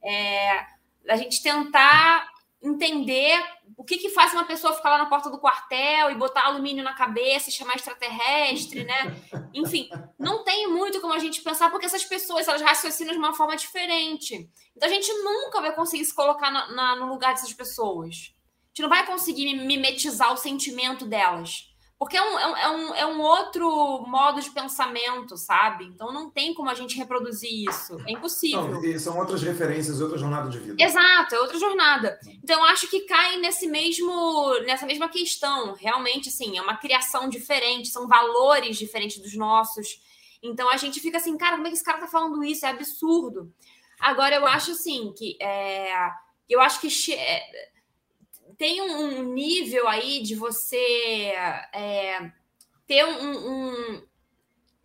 é, 0.01 0.65
a 1.09 1.17
gente 1.17 1.43
tentar 1.43 2.25
entender 2.61 3.41
o 3.79 3.83
que, 3.85 3.97
que 3.97 4.09
faz 4.09 4.33
uma 4.33 4.43
pessoa 4.43 4.73
ficar 4.73 4.89
lá 4.89 4.97
na 4.97 5.05
porta 5.05 5.29
do 5.29 5.39
quartel 5.39 6.11
e 6.11 6.15
botar 6.15 6.47
alumínio 6.47 6.83
na 6.83 6.93
cabeça 6.93 7.47
e 7.49 7.53
chamar 7.53 7.77
extraterrestre, 7.77 8.83
né? 8.83 9.15
Enfim, 9.53 9.89
não 10.19 10.43
tem 10.43 10.67
muito 10.67 10.99
como 10.99 11.13
a 11.13 11.17
gente 11.17 11.41
pensar, 11.41 11.71
porque 11.71 11.85
essas 11.85 12.03
pessoas 12.03 12.45
elas 12.45 12.61
raciocinam 12.61 13.13
de 13.13 13.17
uma 13.17 13.33
forma 13.33 13.55
diferente. 13.55 14.49
Então 14.75 14.89
a 14.89 14.91
gente 14.91 15.09
nunca 15.23 15.61
vai 15.61 15.73
conseguir 15.73 16.03
se 16.03 16.13
colocar 16.13 16.51
na, 16.51 16.69
na, 16.73 16.95
no 16.97 17.07
lugar 17.07 17.33
dessas 17.33 17.53
pessoas. 17.53 18.15
A 18.15 18.67
gente 18.67 18.81
não 18.81 18.89
vai 18.89 19.05
conseguir 19.05 19.55
mimetizar 19.55 20.33
o 20.33 20.37
sentimento 20.37 21.05
delas. 21.05 21.69
Porque 21.99 22.15
é 22.15 22.21
um, 22.21 22.39
é, 22.39 22.69
um, 22.69 22.95
é 22.95 23.05
um 23.05 23.21
outro 23.21 24.05
modo 24.07 24.39
de 24.39 24.49
pensamento, 24.51 25.35
sabe? 25.35 25.83
Então 25.83 26.13
não 26.13 26.29
tem 26.29 26.53
como 26.53 26.69
a 26.69 26.73
gente 26.73 26.95
reproduzir 26.95 27.69
isso. 27.69 27.97
É 28.07 28.13
impossível. 28.13 28.81
Não, 28.81 28.99
são 28.99 29.19
outras 29.19 29.43
referências, 29.43 29.99
outra 29.99 30.17
jornada 30.17 30.49
de 30.49 30.59
vida. 30.59 30.81
Exato, 30.81 31.35
é 31.35 31.39
outra 31.41 31.59
jornada. 31.59 32.17
Então 32.41 32.63
acho 32.63 32.89
que 32.89 33.01
cai 33.01 33.35
nesse 33.35 33.67
mesmo, 33.67 34.57
nessa 34.61 34.85
mesma 34.85 35.09
questão. 35.09 35.73
Realmente, 35.73 36.29
assim, 36.29 36.57
é 36.57 36.61
uma 36.61 36.77
criação 36.77 37.27
diferente, 37.27 37.89
são 37.89 38.07
valores 38.07 38.77
diferentes 38.77 39.21
dos 39.21 39.35
nossos. 39.35 40.01
Então 40.41 40.69
a 40.71 40.77
gente 40.77 41.01
fica 41.01 41.17
assim, 41.17 41.37
cara, 41.37 41.57
como 41.57 41.67
é 41.67 41.69
que 41.69 41.75
esse 41.75 41.83
cara 41.83 41.99
tá 41.99 42.07
falando 42.07 42.41
isso? 42.45 42.65
É 42.65 42.69
absurdo. 42.69 43.53
Agora 43.99 44.33
eu 44.33 44.47
acho 44.47 44.71
assim 44.71 45.13
que 45.17 45.37
é, 45.41 45.91
eu 46.49 46.61
acho 46.61 46.79
que 46.79 47.13
é, 47.13 47.43
tem 48.59 48.81
um, 48.81 49.23
nível 49.33 49.87
aí 49.87 50.21
de 50.21 50.35
você 50.35 51.33
é, 51.73 52.29
ter 52.85 53.05
um, 53.05 53.51
um, 53.51 54.07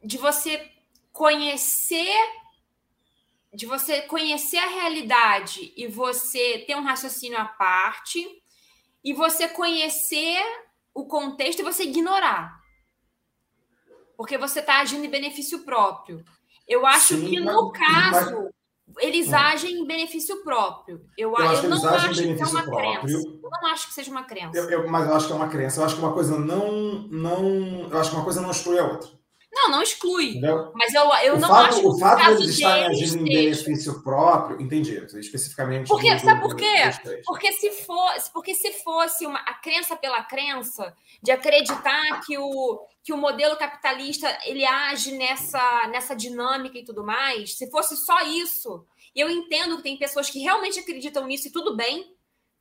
de 0.02 0.16
você 0.16 0.70
conhecer 1.12 2.14
de 3.52 3.66
você 3.66 4.02
conhecer 4.02 4.58
a 4.58 4.66
realidade 4.66 5.72
e 5.76 5.87
você 5.87 6.64
ter 6.66 6.76
um 6.76 6.82
raciocínio 6.82 7.38
à 7.38 7.44
parte 7.44 8.24
e 9.02 9.12
você 9.12 9.48
conhecer 9.48 10.42
o 10.92 11.06
contexto 11.06 11.60
e 11.60 11.64
você 11.64 11.84
ignorar. 11.84 12.60
Porque 14.16 14.37
você 14.37 14.58
está 14.58 14.80
agindo 14.80 15.04
em 15.04 15.10
benefício 15.10 15.64
próprio. 15.64 16.24
Eu 16.66 16.84
acho 16.84 17.14
Sim, 17.14 17.28
que 17.28 17.40
no 17.40 17.70
mas, 17.70 17.78
caso 17.78 18.52
eles 18.98 19.33
é. 19.33 19.37
agem 19.37 19.78
em 19.80 19.87
benefício 19.87 20.42
próprio. 20.42 21.00
Eu, 21.16 21.33
eu, 21.37 21.42
eu 21.42 21.68
não 21.70 21.88
acho 21.88 22.22
que 22.22 22.40
é 22.40 22.46
uma 22.46 22.62
próprio. 22.62 23.00
crença. 23.00 23.38
Eu 23.42 23.50
não 23.50 23.66
acho 23.70 23.88
que 23.88 23.94
seja 23.94 24.11
uma 24.11 24.24
crença. 24.24 24.59
Eu, 24.59 24.70
eu, 24.70 24.90
mas 24.90 25.09
eu 25.09 25.14
acho 25.14 25.26
que 25.26 25.33
é 25.33 25.37
uma 25.37 25.48
crença. 25.48 25.80
Eu 25.80 25.85
acho 25.85 25.94
que 25.96 26.02
uma 26.02 26.12
coisa 26.12 26.38
não, 26.38 27.07
não. 27.11 27.88
Eu 27.90 27.98
acho 27.98 28.11
que 28.11 28.16
uma 28.16 28.24
coisa 28.24 28.40
não 28.40 28.50
exclui 28.50 28.78
a 28.78 28.85
outra. 28.85 29.09
Não, 29.54 29.70
não 29.70 29.82
exclui. 29.82 30.30
Entendeu? 30.30 30.72
Mas 30.74 30.92
eu, 30.92 31.02
eu 31.22 31.34
o 31.36 31.38
não 31.38 31.48
fato, 31.48 31.68
acho 31.68 31.80
que 31.80 31.86
o 31.86 31.98
fato 31.98 32.24
de 32.24 32.42
eles 32.42 32.54
estarem 32.56 32.86
agindo 32.86 33.18
em 33.18 33.24
benefício 33.24 34.02
próprio, 34.02 34.60
entendi, 34.60 34.96
especificamente. 35.14 35.86
Porque, 35.86 36.18
sabe 36.18 36.40
por 36.40 36.56
quê? 36.56 36.74
Porque 37.24 37.52
se 37.52 37.70
fosse, 37.70 38.32
porque 38.32 38.54
se 38.54 38.72
fosse 38.72 39.24
uma, 39.26 39.38
a 39.38 39.54
crença 39.54 39.96
pela 39.96 40.24
crença, 40.24 40.92
de 41.22 41.30
acreditar 41.30 42.20
que 42.26 42.36
o, 42.36 42.84
que 43.02 43.12
o 43.12 43.16
modelo 43.16 43.56
capitalista 43.56 44.26
ele 44.44 44.64
age 44.64 45.12
nessa, 45.12 45.86
nessa 45.88 46.16
dinâmica 46.16 46.76
e 46.76 46.84
tudo 46.84 47.04
mais, 47.04 47.56
se 47.56 47.70
fosse 47.70 47.96
só 47.96 48.22
isso, 48.22 48.84
eu 49.14 49.30
entendo 49.30 49.76
que 49.76 49.84
tem 49.84 49.96
pessoas 49.96 50.28
que 50.28 50.40
realmente 50.40 50.80
acreditam 50.80 51.26
nisso 51.26 51.48
e 51.48 51.52
tudo 51.52 51.76
bem, 51.76 52.12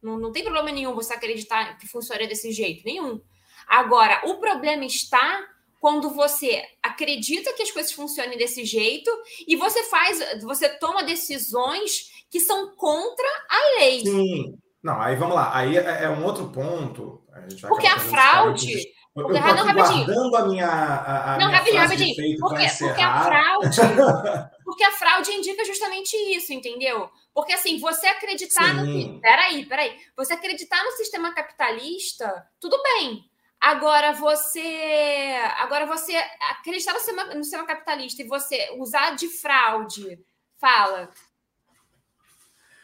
não, 0.01 0.19
não 0.19 0.31
tem 0.31 0.43
problema 0.43 0.71
nenhum 0.71 0.93
você 0.93 1.13
acreditar 1.13 1.77
que 1.77 1.87
funciona 1.87 2.27
desse 2.27 2.51
jeito, 2.51 2.85
nenhum. 2.85 3.19
Agora, 3.67 4.21
o 4.25 4.35
problema 4.35 4.85
está 4.85 5.47
quando 5.83 6.11
você 6.11 6.63
acredita 6.81 7.51
que 7.51 7.61
as 7.61 7.69
coisas 7.69 7.91
funcionem 7.91 8.37
desse 8.37 8.63
jeito 8.63 9.11
e 9.45 9.57
você 9.57 9.83
faz, 9.83 10.41
você 10.41 10.69
toma 10.69 11.03
decisões 11.03 12.09
que 12.29 12.39
são 12.39 12.73
contra 12.73 13.27
a 13.49 13.79
lei. 13.81 13.99
Sim. 13.99 14.57
Não, 14.81 15.01
aí 15.01 15.17
vamos 15.17 15.35
lá. 15.35 15.53
Aí 15.53 15.75
é, 15.75 16.05
é 16.05 16.09
um 16.09 16.23
outro 16.23 16.47
ponto. 16.47 17.21
A 17.33 17.67
Porque 17.67 17.85
a 17.85 17.99
fraude. 17.99 18.71
Eu, 19.13 19.27
eu 19.27 19.33
não, 19.33 19.73
guardando 19.73 20.35
a 20.37 20.47
minha. 20.47 20.67
A, 20.67 21.33
a 21.35 21.37
não, 21.37 21.47
minha 21.47 21.57
rapidinho, 21.57 21.81
rapidinho. 21.81 22.39
Porque, 22.39 22.65
porque 22.79 23.01
a 23.01 23.23
fraude. 23.25 23.77
porque 24.63 24.83
a 24.85 24.91
fraude 24.91 25.31
indica 25.31 25.65
justamente 25.65 26.15
isso, 26.33 26.53
entendeu? 26.53 27.09
Porque 27.33 27.51
assim, 27.51 27.77
você 27.77 28.07
acreditar 28.07 28.73
Sim. 28.73 29.15
no. 29.15 29.19
Peraí, 29.19 29.65
peraí. 29.65 29.97
Você 30.15 30.31
acreditar 30.31 30.81
no 30.81 30.91
sistema 30.91 31.33
capitalista, 31.33 32.47
tudo 32.57 32.81
bem. 32.81 33.32
Agora 33.63 34.11
você, 34.11 35.39
agora 35.57 35.85
você 35.85 36.13
acreditar 36.51 36.91
no 36.91 36.99
sistema, 36.99 37.23
no 37.33 37.43
sistema 37.45 37.65
capitalista 37.65 38.21
e 38.21 38.27
você 38.27 38.75
usar 38.77 39.11
de 39.11 39.29
fraude, 39.29 40.19
fala. 40.59 41.09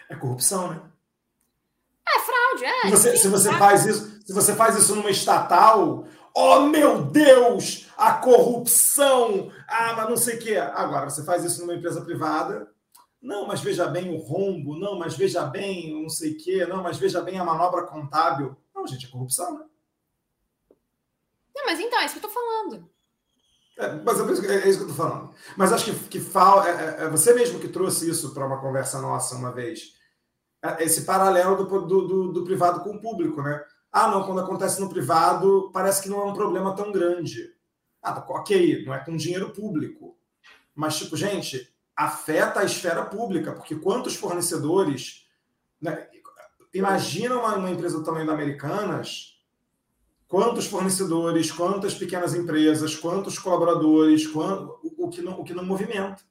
É 0.07 0.15
corrupção, 0.15 0.69
né? 0.69 0.81
É 2.07 2.19
fraude, 2.21 2.63
é. 2.63 2.89
Você, 2.91 3.17
se 3.17 3.27
você 3.27 3.51
faz 3.57 3.85
isso, 3.85 4.21
se 4.25 4.31
você 4.31 4.55
faz 4.55 4.77
isso 4.77 4.95
numa 4.95 5.11
estatal, 5.11 6.05
oh 6.33 6.61
meu 6.61 7.03
Deus, 7.03 7.89
a 7.97 8.13
corrupção, 8.13 9.51
ah, 9.67 9.91
mas 9.97 10.09
não 10.09 10.15
sei 10.15 10.37
o 10.37 10.39
quê. 10.39 10.55
Agora, 10.55 11.09
você 11.09 11.25
faz 11.25 11.43
isso 11.43 11.59
numa 11.59 11.75
empresa 11.75 12.05
privada, 12.05 12.71
não, 13.21 13.45
mas 13.45 13.59
veja 13.59 13.85
bem 13.85 14.15
o 14.15 14.17
rombo, 14.17 14.79
não, 14.79 14.97
mas 14.97 15.13
veja 15.13 15.43
bem 15.43 16.01
não 16.01 16.09
sei 16.09 16.31
o 16.31 16.37
quê, 16.37 16.65
não, 16.65 16.81
mas 16.81 16.97
veja 16.97 17.19
bem 17.19 17.37
a 17.37 17.43
manobra 17.43 17.83
contábil. 17.85 18.55
Não, 18.73 18.87
gente, 18.87 19.07
é 19.07 19.09
corrupção, 19.09 19.59
né? 19.59 19.65
Não, 21.59 21.65
mas 21.65 21.79
então, 21.79 21.99
é 21.99 22.05
isso 22.05 22.17
que 22.17 22.25
eu 22.25 22.29
tô 22.29 22.33
falando. 22.33 22.89
É, 23.77 23.93
mas 24.03 24.19
é, 24.19 24.55
é, 24.55 24.69
isso 24.69 24.79
que 24.79 24.85
eu 24.85 24.89
tô 24.89 24.93
falando. 24.93 25.33
Mas 25.57 25.73
acho 25.73 25.85
que, 25.85 26.09
que 26.09 26.19
fala, 26.19 26.67
é, 26.67 26.71
é, 26.71 27.03
é 27.03 27.09
você 27.09 27.33
mesmo 27.33 27.59
que 27.59 27.67
trouxe 27.67 28.09
isso 28.09 28.33
para 28.33 28.45
uma 28.45 28.61
conversa 28.61 29.01
nossa 29.01 29.35
uma 29.35 29.51
vez. 29.51 29.93
É, 30.63 30.83
esse 30.83 31.01
paralelo 31.01 31.57
do, 31.57 31.81
do, 31.85 32.07
do, 32.07 32.33
do, 32.33 32.43
privado 32.43 32.81
com 32.81 32.91
o 32.91 33.01
público, 33.01 33.41
né? 33.41 33.61
Ah, 33.91 34.07
não, 34.07 34.23
quando 34.23 34.41
acontece 34.41 34.79
no 34.79 34.89
privado, 34.89 35.69
parece 35.73 36.01
que 36.01 36.09
não 36.09 36.21
é 36.21 36.25
um 36.25 36.33
problema 36.33 36.75
tão 36.75 36.91
grande. 36.91 37.53
Ah, 38.01 38.13
tá, 38.13 38.25
ok, 38.29 38.85
não 38.85 38.93
é 38.93 38.99
com 38.99 39.17
dinheiro 39.17 39.51
público. 39.51 40.17
Mas, 40.73 40.97
tipo, 40.97 41.17
gente, 41.17 41.73
afeta 41.95 42.61
a 42.61 42.65
esfera 42.65 43.03
pública, 43.03 43.51
porque 43.51 43.75
quantos 43.75 44.15
fornecedores. 44.15 45.27
Né? 45.81 46.07
Imagina 46.73 47.37
uma, 47.37 47.55
uma 47.55 47.71
empresa 47.71 47.97
do 47.97 48.03
tamanho 48.03 48.27
da 48.27 48.33
Americanas 48.33 49.38
quantos 50.29 50.67
fornecedores, 50.67 51.51
quantas 51.51 51.95
pequenas 51.95 52.35
empresas, 52.35 52.95
quantos 52.95 53.37
colaboradores, 53.39 54.27
quanto, 54.27 54.79
o, 54.97 55.09
que 55.09 55.21
não, 55.21 55.39
o 55.39 55.43
que 55.43 55.53
não 55.53 55.65
movimenta. 55.65 56.23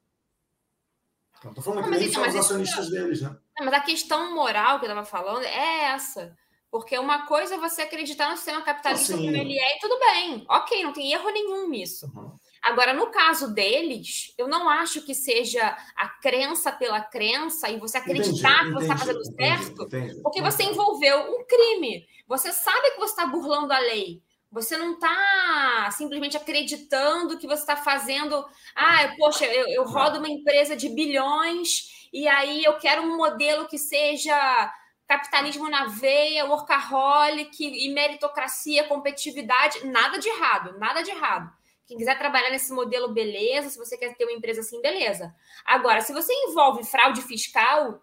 Não 1.43 1.51
estou 1.51 1.63
falando 1.63 1.83
não, 1.83 1.91
que 1.91 1.99
nem 1.99 2.09
então, 2.09 2.23
são 2.23 2.31
os 2.31 2.37
acionistas 2.37 2.85
isso, 2.87 2.95
deles, 2.95 3.21
né? 3.21 3.37
Não, 3.59 3.67
mas 3.67 3.75
a 3.75 3.81
questão 3.81 4.35
moral 4.35 4.79
que 4.79 4.87
eu 4.87 4.91
estava 4.91 5.05
falando 5.05 5.45
é 5.45 5.85
essa. 5.87 6.37
Porque 6.71 6.99
uma 6.99 7.27
coisa 7.27 7.55
é 7.55 7.59
você 7.59 7.83
acreditar 7.83 8.31
no 8.31 8.37
sistema 8.37 8.63
capitalista 8.63 9.15
assim, 9.15 9.25
como 9.25 9.37
ele 9.37 9.59
é, 9.59 9.77
e 9.77 9.81
tudo 9.81 9.99
bem. 9.99 10.45
Ok, 10.49 10.83
não 10.83 10.93
tem 10.93 11.13
erro 11.13 11.31
nenhum 11.31 11.69
nisso. 11.69 12.07
Uhum. 12.15 12.37
Agora, 12.63 12.93
no 12.93 13.11
caso 13.11 13.53
deles, 13.53 14.35
eu 14.37 14.49
não 14.49 14.69
acho 14.69 15.03
que 15.03 15.15
seja 15.15 15.77
a 15.97 16.09
crença 16.09 16.73
pela 16.73 17.01
crença 17.01 17.71
e 17.71 17.79
você 17.79 17.99
acreditar 17.99 18.65
entendi, 18.65 18.69
que 18.69 18.73
você 18.75 18.85
está 18.85 18.97
fazendo 18.97 19.21
entendi, 19.21 19.37
certo, 19.37 19.83
entendi, 19.85 20.23
porque 20.23 20.43
você 20.43 20.63
envolveu 20.65 21.19
um 21.19 21.45
crime. 21.47 22.07
Você 22.27 22.53
sabe 22.53 22.91
que 22.91 22.99
você 22.99 23.13
está 23.13 23.27
burlando 23.27 23.73
a 23.73 23.79
lei. 23.79 24.23
Você 24.51 24.77
não 24.79 24.95
está 24.95 25.91
simplesmente 25.93 26.37
acreditando 26.37 27.39
que 27.39 27.47
você 27.47 27.61
está 27.61 27.77
fazendo. 27.77 28.45
Ah, 28.75 29.13
poxa, 29.19 29.45
eu, 29.45 29.69
eu 29.69 29.85
rodo 29.85 30.19
uma 30.19 30.29
empresa 30.29 30.75
de 30.75 30.89
bilhões 30.89 32.09
e 32.13 32.27
aí 32.27 32.65
eu 32.65 32.79
quero 32.79 33.03
um 33.03 33.17
modelo 33.17 33.69
que 33.69 33.77
seja 33.77 34.73
capitalismo 35.07 35.69
na 35.69 35.87
veia, 35.87 36.47
workaholic 36.47 37.57
e 37.61 37.93
meritocracia, 37.93 38.85
competitividade. 38.85 39.87
Nada 39.87 40.19
de 40.19 40.29
errado, 40.29 40.79
nada 40.79 41.03
de 41.03 41.11
errado. 41.11 41.58
Quem 41.89 41.97
quiser 41.97 42.19
trabalhar 42.19 42.51
nesse 42.51 42.71
modelo, 42.71 43.09
beleza. 43.09 43.71
Se 43.71 43.79
você 43.79 43.97
quer 43.97 44.15
ter 44.15 44.25
uma 44.25 44.33
empresa 44.33 44.61
assim, 44.61 44.81
beleza. 44.83 45.35
Agora, 45.65 46.03
se 46.03 46.13
você 46.13 46.31
envolve 46.47 46.85
fraude 46.85 47.23
fiscal, 47.23 48.03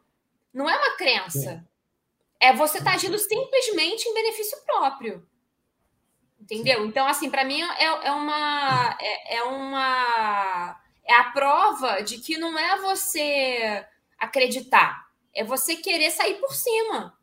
não 0.52 0.68
é 0.68 0.76
uma 0.76 0.98
crença. 0.98 1.64
É 2.40 2.52
você 2.52 2.84
tá 2.84 2.94
agindo 2.94 3.18
simplesmente 3.20 4.10
em 4.10 4.14
benefício 4.14 4.58
próprio. 4.66 5.26
Entendeu? 6.42 6.84
Então, 6.86 7.08
assim, 7.08 7.30
para 7.30 7.44
mim 7.46 7.62
é, 7.62 8.08
é 8.08 8.12
uma. 8.12 8.98
É, 9.00 9.36
é 9.38 9.44
uma. 9.44 10.82
É 11.08 11.14
a 11.14 11.26
prova 11.26 12.02
de 12.02 12.18
que 12.18 12.38
não 12.38 12.58
é 12.58 12.80
você 12.82 13.86
acreditar, 14.18 15.08
é 15.34 15.44
você 15.44 15.76
querer 15.76 16.10
sair 16.10 16.40
por 16.40 16.54
cima. 16.56 17.16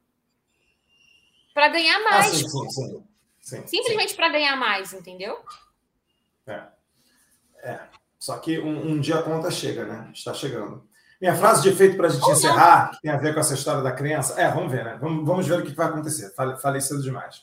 para 1.52 1.68
ganhar 1.68 1.96
Ah, 1.98 2.10
mais. 2.10 2.26
sim, 2.30 2.48
sim, 2.48 2.70
sim. 2.70 3.04
sim 3.40 3.66
Simplesmente 3.66 4.14
para 4.14 4.28
ganhar 4.28 4.54
mais, 4.56 4.92
entendeu? 4.92 5.44
É. 6.46 6.62
é. 7.62 7.80
Só 8.18 8.38
que 8.38 8.58
um, 8.58 8.92
um, 8.92 9.00
dia 9.00 9.18
a 9.18 9.22
conta 9.22 9.50
chega, 9.50 9.84
né? 9.84 10.10
Está 10.14 10.32
chegando. 10.32 10.86
Minha 11.20 11.34
frase 11.34 11.62
de 11.62 11.68
efeito 11.68 11.96
para 11.96 12.08
a 12.08 12.10
gente 12.10 12.24
Ou 12.24 12.32
encerrar, 12.32 12.90
que 12.90 13.02
tem 13.02 13.10
a 13.10 13.16
ver 13.16 13.32
com 13.32 13.40
essa 13.40 13.54
história 13.54 13.82
da 13.82 13.92
crença. 13.92 14.40
É, 14.40 14.50
vamos 14.50 14.70
ver, 14.70 14.84
né? 14.84 14.98
Vamos, 15.00 15.26
vamos 15.26 15.46
ver 15.46 15.60
o 15.60 15.62
que 15.62 15.74
vai 15.74 15.86
acontecer. 15.86 16.32
Falei, 16.34 16.56
falei 16.56 16.80
cedo 16.80 17.02
demais. 17.02 17.42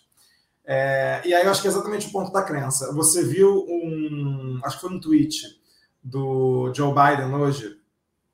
É, 0.66 1.22
e 1.26 1.34
aí 1.34 1.44
eu 1.44 1.52
acho 1.52 1.62
que 1.62 1.68
é 1.68 1.72
exatamente 1.72 2.08
o 2.08 2.12
ponto 2.12 2.32
da 2.32 2.44
crença. 2.44 2.94
Você 2.94 3.26
viu 3.26 3.66
um. 3.68 4.60
Acho 4.64 4.76
que 4.76 4.82
foi 4.82 4.92
um 4.92 5.00
tweet 5.00 5.60
do 6.04 6.72
Joe 6.76 6.94
Biden 6.94 7.34
hoje. 7.34 7.80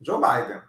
Joe 0.02 0.20
Biden. 0.20 0.62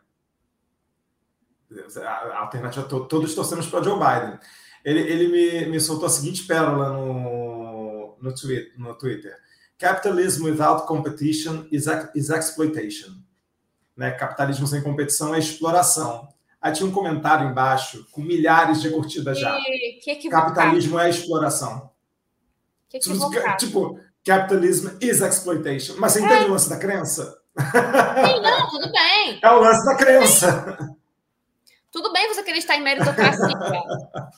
A 2.05 2.39
alternativa, 2.39 2.87
todos 2.87 3.35
torcemos 3.35 3.67
para 3.67 3.83
Joe 3.83 3.99
Biden. 3.99 4.39
Ele, 4.85 5.01
ele 5.01 5.29
me, 5.29 5.71
me 5.73 5.81
soltou 5.81 6.07
a 6.07 6.11
seguinte 6.11 6.47
pérola 6.47 6.91
no, 6.91 8.17
no, 8.21 8.35
tweet, 8.35 8.73
no 8.79 8.95
Twitter. 8.95 9.37
Capitalism 9.79 10.45
without 10.45 10.87
competition 10.87 11.67
is, 11.71 11.87
is 12.15 12.31
exploitation. 12.31 13.13
Né? 13.97 14.11
Capitalismo 14.13 14.67
sem 14.67 14.83
competição 14.83 15.35
é 15.35 15.39
exploração. 15.39 16.29
Aí 16.61 16.73
tinha 16.73 16.89
um 16.89 16.93
comentário 16.93 17.49
embaixo 17.49 18.07
com 18.11 18.23
milhares 18.23 18.81
de 18.81 18.91
curtidas 18.91 19.39
já. 19.39 19.57
Que 20.03 20.29
Capitalismo 20.29 20.99
é 20.99 21.11
exploração. 21.11 21.91
Que 22.89 22.99
tipo, 22.99 24.01
capitalism 24.25 24.97
is 25.01 25.21
exploitation. 25.21 25.97
Mas 25.99 26.13
você 26.13 26.21
entende 26.21 26.45
é. 26.45 26.47
o 26.47 26.51
lance 26.51 26.69
da 26.69 26.79
crença? 26.79 27.39
Sim, 27.59 28.41
não, 28.41 28.71
tudo 28.71 28.93
bem. 28.93 29.41
É 29.43 29.51
o 29.51 29.61
lance 29.61 29.85
da 29.85 29.97
crença. 29.97 30.97
Tudo 31.91 32.13
bem 32.13 32.29
você 32.29 32.43
querer 32.43 32.59
estar 32.59 32.77
em 32.77 32.83
meritocracia. 32.83 33.47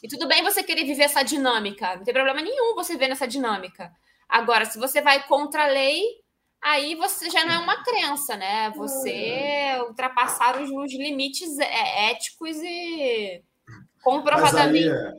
e 0.03 0.09
tudo 0.09 0.29
bem 0.29 0.43
você 0.43 0.63
querer 0.63 0.85
viver 0.85 1.05
essa 1.05 1.23
dinâmica. 1.23 1.97
Não 1.97 2.05
tem 2.05 2.15
problema 2.15 2.41
nenhum 2.41 2.75
você 2.75 2.97
ver 2.97 3.09
nessa 3.09 3.27
dinâmica. 3.27 3.91
Agora, 4.29 4.65
se 4.67 4.79
você 4.79 5.01
vai 5.01 5.27
contra 5.27 5.65
a 5.65 5.69
lei, 5.69 6.03
aí 6.63 6.95
você 6.97 7.31
já 7.31 7.45
não 7.45 7.55
é 7.55 7.59
uma 7.59 7.83
crença, 7.83 8.37
né? 8.37 8.71
Você 8.77 9.79
ultrapassar 9.89 10.61
os, 10.61 10.71
os 10.71 10.93
limites 10.93 11.59
é, 11.59 12.11
éticos 12.11 12.57
e 12.59 13.43
comprovadamente. 14.03 14.89
Aí, 14.89 14.95
é... 14.95 15.13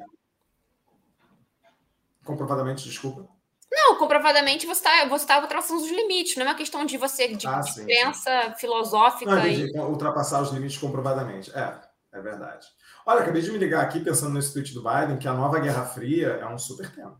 Comprovadamente, 2.23 2.83
desculpa. 2.83 3.27
Não, 3.71 3.97
comprovadamente 3.97 4.65
você 4.65 4.79
está 4.79 5.05
você 5.05 5.25
tá 5.25 5.39
ultrapassando 5.39 5.81
os 5.81 5.89
limites, 5.89 6.35
não 6.35 6.45
é 6.45 6.49
uma 6.49 6.55
questão 6.55 6.85
de 6.85 6.97
você 6.97 7.27
de, 7.27 7.47
ah, 7.47 7.59
de 7.59 7.73
sim, 7.73 7.85
crença 7.85 8.49
sim. 8.49 8.55
filosófica. 8.59 9.35
Não, 9.35 9.47
e... 9.47 9.71
Ultrapassar 9.79 10.41
os 10.41 10.51
limites 10.51 10.77
comprovadamente. 10.77 11.51
É, 11.55 11.79
é 12.11 12.21
verdade. 12.21 12.67
Olha, 13.05 13.21
acabei 13.21 13.41
de 13.41 13.51
me 13.51 13.57
ligar 13.57 13.83
aqui 13.83 13.99
pensando 13.99 14.33
nesse 14.33 14.53
tweet 14.53 14.73
do 14.73 14.83
Biden 14.83 15.17
que 15.17 15.27
a 15.27 15.33
nova 15.33 15.59
Guerra 15.59 15.85
Fria 15.85 16.39
é 16.41 16.47
um 16.47 16.57
super 16.57 16.91
tema. 16.93 17.19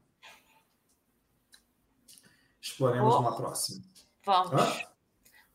Exploremos 2.80 3.14
oh. 3.14 3.20
uma 3.20 3.36
próxima. 3.36 3.84
Vamos. 4.26 4.54
Hã? 4.54 4.74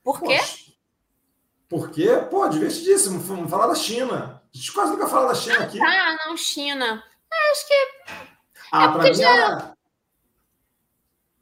Por 0.03 0.21
quê? 0.21 0.37
Poxa. 0.37 0.73
Por 1.71 1.91
quê? 1.91 2.27
Pô, 2.31 2.47
divertidíssimo. 2.49 3.19
Vamos 3.21 3.51
falar 3.51 3.67
da 3.67 3.75
China. 3.75 4.43
A 4.43 4.57
gente 4.57 4.73
quase 4.75 4.93
nunca 4.93 5.09
fala 5.09 5.29
da 5.29 5.35
China 5.35 5.65
aqui. 5.65 5.79
Ah, 5.83 6.17
não, 6.27 6.37
China. 6.37 7.03
Ah, 7.33 7.51
acho 7.51 7.67
que. 7.67 7.75
Ah, 8.71 8.85
é 8.85 8.93
pra 8.93 9.03
mim. 9.05 9.15
Já... 9.15 9.75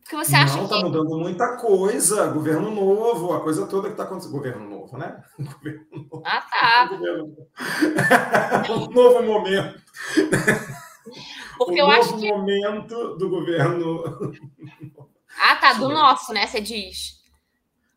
Que 0.09 0.15
você 0.17 0.37
acha 0.37 0.57
não, 0.57 0.69
tá 0.69 0.77
que... 0.77 0.85
mudando 0.85 1.19
muita 1.19 1.57
coisa. 1.57 2.29
Governo 2.29 2.71
novo, 2.71 3.33
a 3.33 3.41
coisa 3.41 3.67
toda 3.67 3.91
que 3.91 3.97
tá 3.97 4.05
acontecendo. 4.05 4.33
Governo 4.33 4.71
novo, 4.71 4.97
né? 4.97 5.21
Governo 5.37 5.87
novo. 5.91 6.23
Ah, 6.25 6.43
tá. 6.43 6.91
um 8.71 8.89
novo 8.89 9.23
momento. 9.25 9.83
Porque 11.59 11.83
um 11.83 11.87
eu 11.87 11.91
acho 11.91 12.17
que. 12.19 12.29
momento 12.29 13.17
do 13.17 13.29
governo. 13.29 14.05
Ah, 15.39 15.57
tá, 15.57 15.75
do 15.75 15.89
nosso, 15.89 16.33
né? 16.33 16.47
Você 16.47 16.61
diz. 16.61 17.23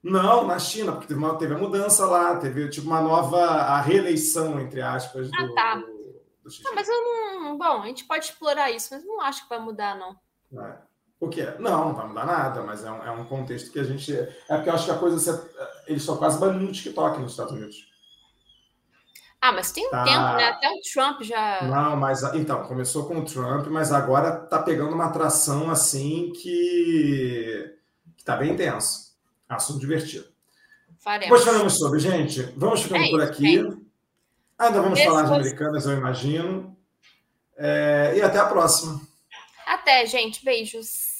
Não, 0.03 0.45
na 0.45 0.59
China, 0.59 0.91
porque 0.91 1.07
teve, 1.07 1.19
uma, 1.19 1.35
teve 1.35 1.55
a 1.55 1.57
mudança 1.57 2.05
lá, 2.05 2.37
teve 2.37 2.69
tipo 2.69 2.85
uma 2.85 3.01
nova 3.01 3.43
a 3.43 3.81
reeleição, 3.81 4.59
entre 4.59 4.79
aspas, 4.79 5.31
do, 5.31 5.35
ah, 5.35 5.53
tá. 5.55 5.75
do, 5.75 5.81
do 5.81 6.63
Não, 6.63 6.75
mas 6.75 6.87
eu 6.87 7.01
não. 7.01 7.57
Bom, 7.57 7.81
a 7.81 7.87
gente 7.87 8.05
pode 8.05 8.25
explorar 8.25 8.69
isso, 8.69 8.93
mas 8.93 9.03
não 9.03 9.19
acho 9.21 9.43
que 9.43 9.49
vai 9.49 9.59
mudar, 9.59 9.97
não. 9.97 10.15
É. 10.63 10.77
O 11.19 11.29
que 11.29 11.41
é? 11.41 11.57
Não, 11.57 11.85
não 11.85 11.95
vai 11.95 12.07
mudar 12.07 12.25
nada, 12.25 12.61
mas 12.61 12.83
é 12.83 12.91
um, 12.91 13.03
é 13.03 13.11
um 13.11 13.25
contexto 13.25 13.71
que 13.71 13.79
a 13.79 13.83
gente. 13.83 14.13
É 14.13 14.55
porque 14.55 14.69
eu 14.69 14.73
acho 14.73 14.85
que 14.85 14.91
a 14.91 14.97
coisa. 14.97 15.49
Eles 15.87 16.03
estão 16.03 16.17
quase 16.17 16.39
banindo 16.39 16.69
o 16.69 16.71
TikTok 16.71 17.19
nos 17.19 17.31
Estados 17.31 17.53
Unidos. 17.53 17.94
Ah, 19.45 19.51
mas 19.51 19.71
tem 19.71 19.85
um 19.85 19.91
tá... 19.91 20.03
tempo, 20.03 20.33
né? 20.37 20.43
Até 20.45 20.67
o 20.71 20.81
Trump 20.91 21.21
já. 21.21 21.61
Não, 21.61 21.95
mas 21.95 22.23
então, 22.33 22.63
começou 22.63 23.05
com 23.05 23.19
o 23.19 23.25
Trump, 23.25 23.67
mas 23.67 23.91
agora 23.91 24.31
tá 24.31 24.57
pegando 24.57 24.95
uma 24.95 25.05
atração 25.05 25.69
assim 25.69 26.31
que. 26.31 27.77
que 28.17 28.23
tá 28.23 28.35
bem 28.37 28.53
intenso. 28.53 29.15
Assunto 29.47 29.79
divertido. 29.79 30.25
Faremos. 30.97 31.25
Depois 31.25 31.43
falamos 31.43 31.77
sobre, 31.77 31.99
gente. 31.99 32.41
Vamos 32.57 32.81
ficando 32.81 33.03
é 33.03 33.09
por 33.11 33.21
aqui. 33.21 33.59
É. 33.59 34.65
Ainda 34.65 34.81
vamos 34.81 34.99
falar 35.03 35.21
de 35.21 35.33
americanas, 35.33 35.85
eu 35.85 35.95
imagino. 35.95 36.75
É... 37.55 38.13
E 38.17 38.23
até 38.23 38.39
a 38.39 38.47
próxima. 38.47 38.99
Até, 39.67 40.07
gente. 40.07 40.43
Beijos. 40.43 41.14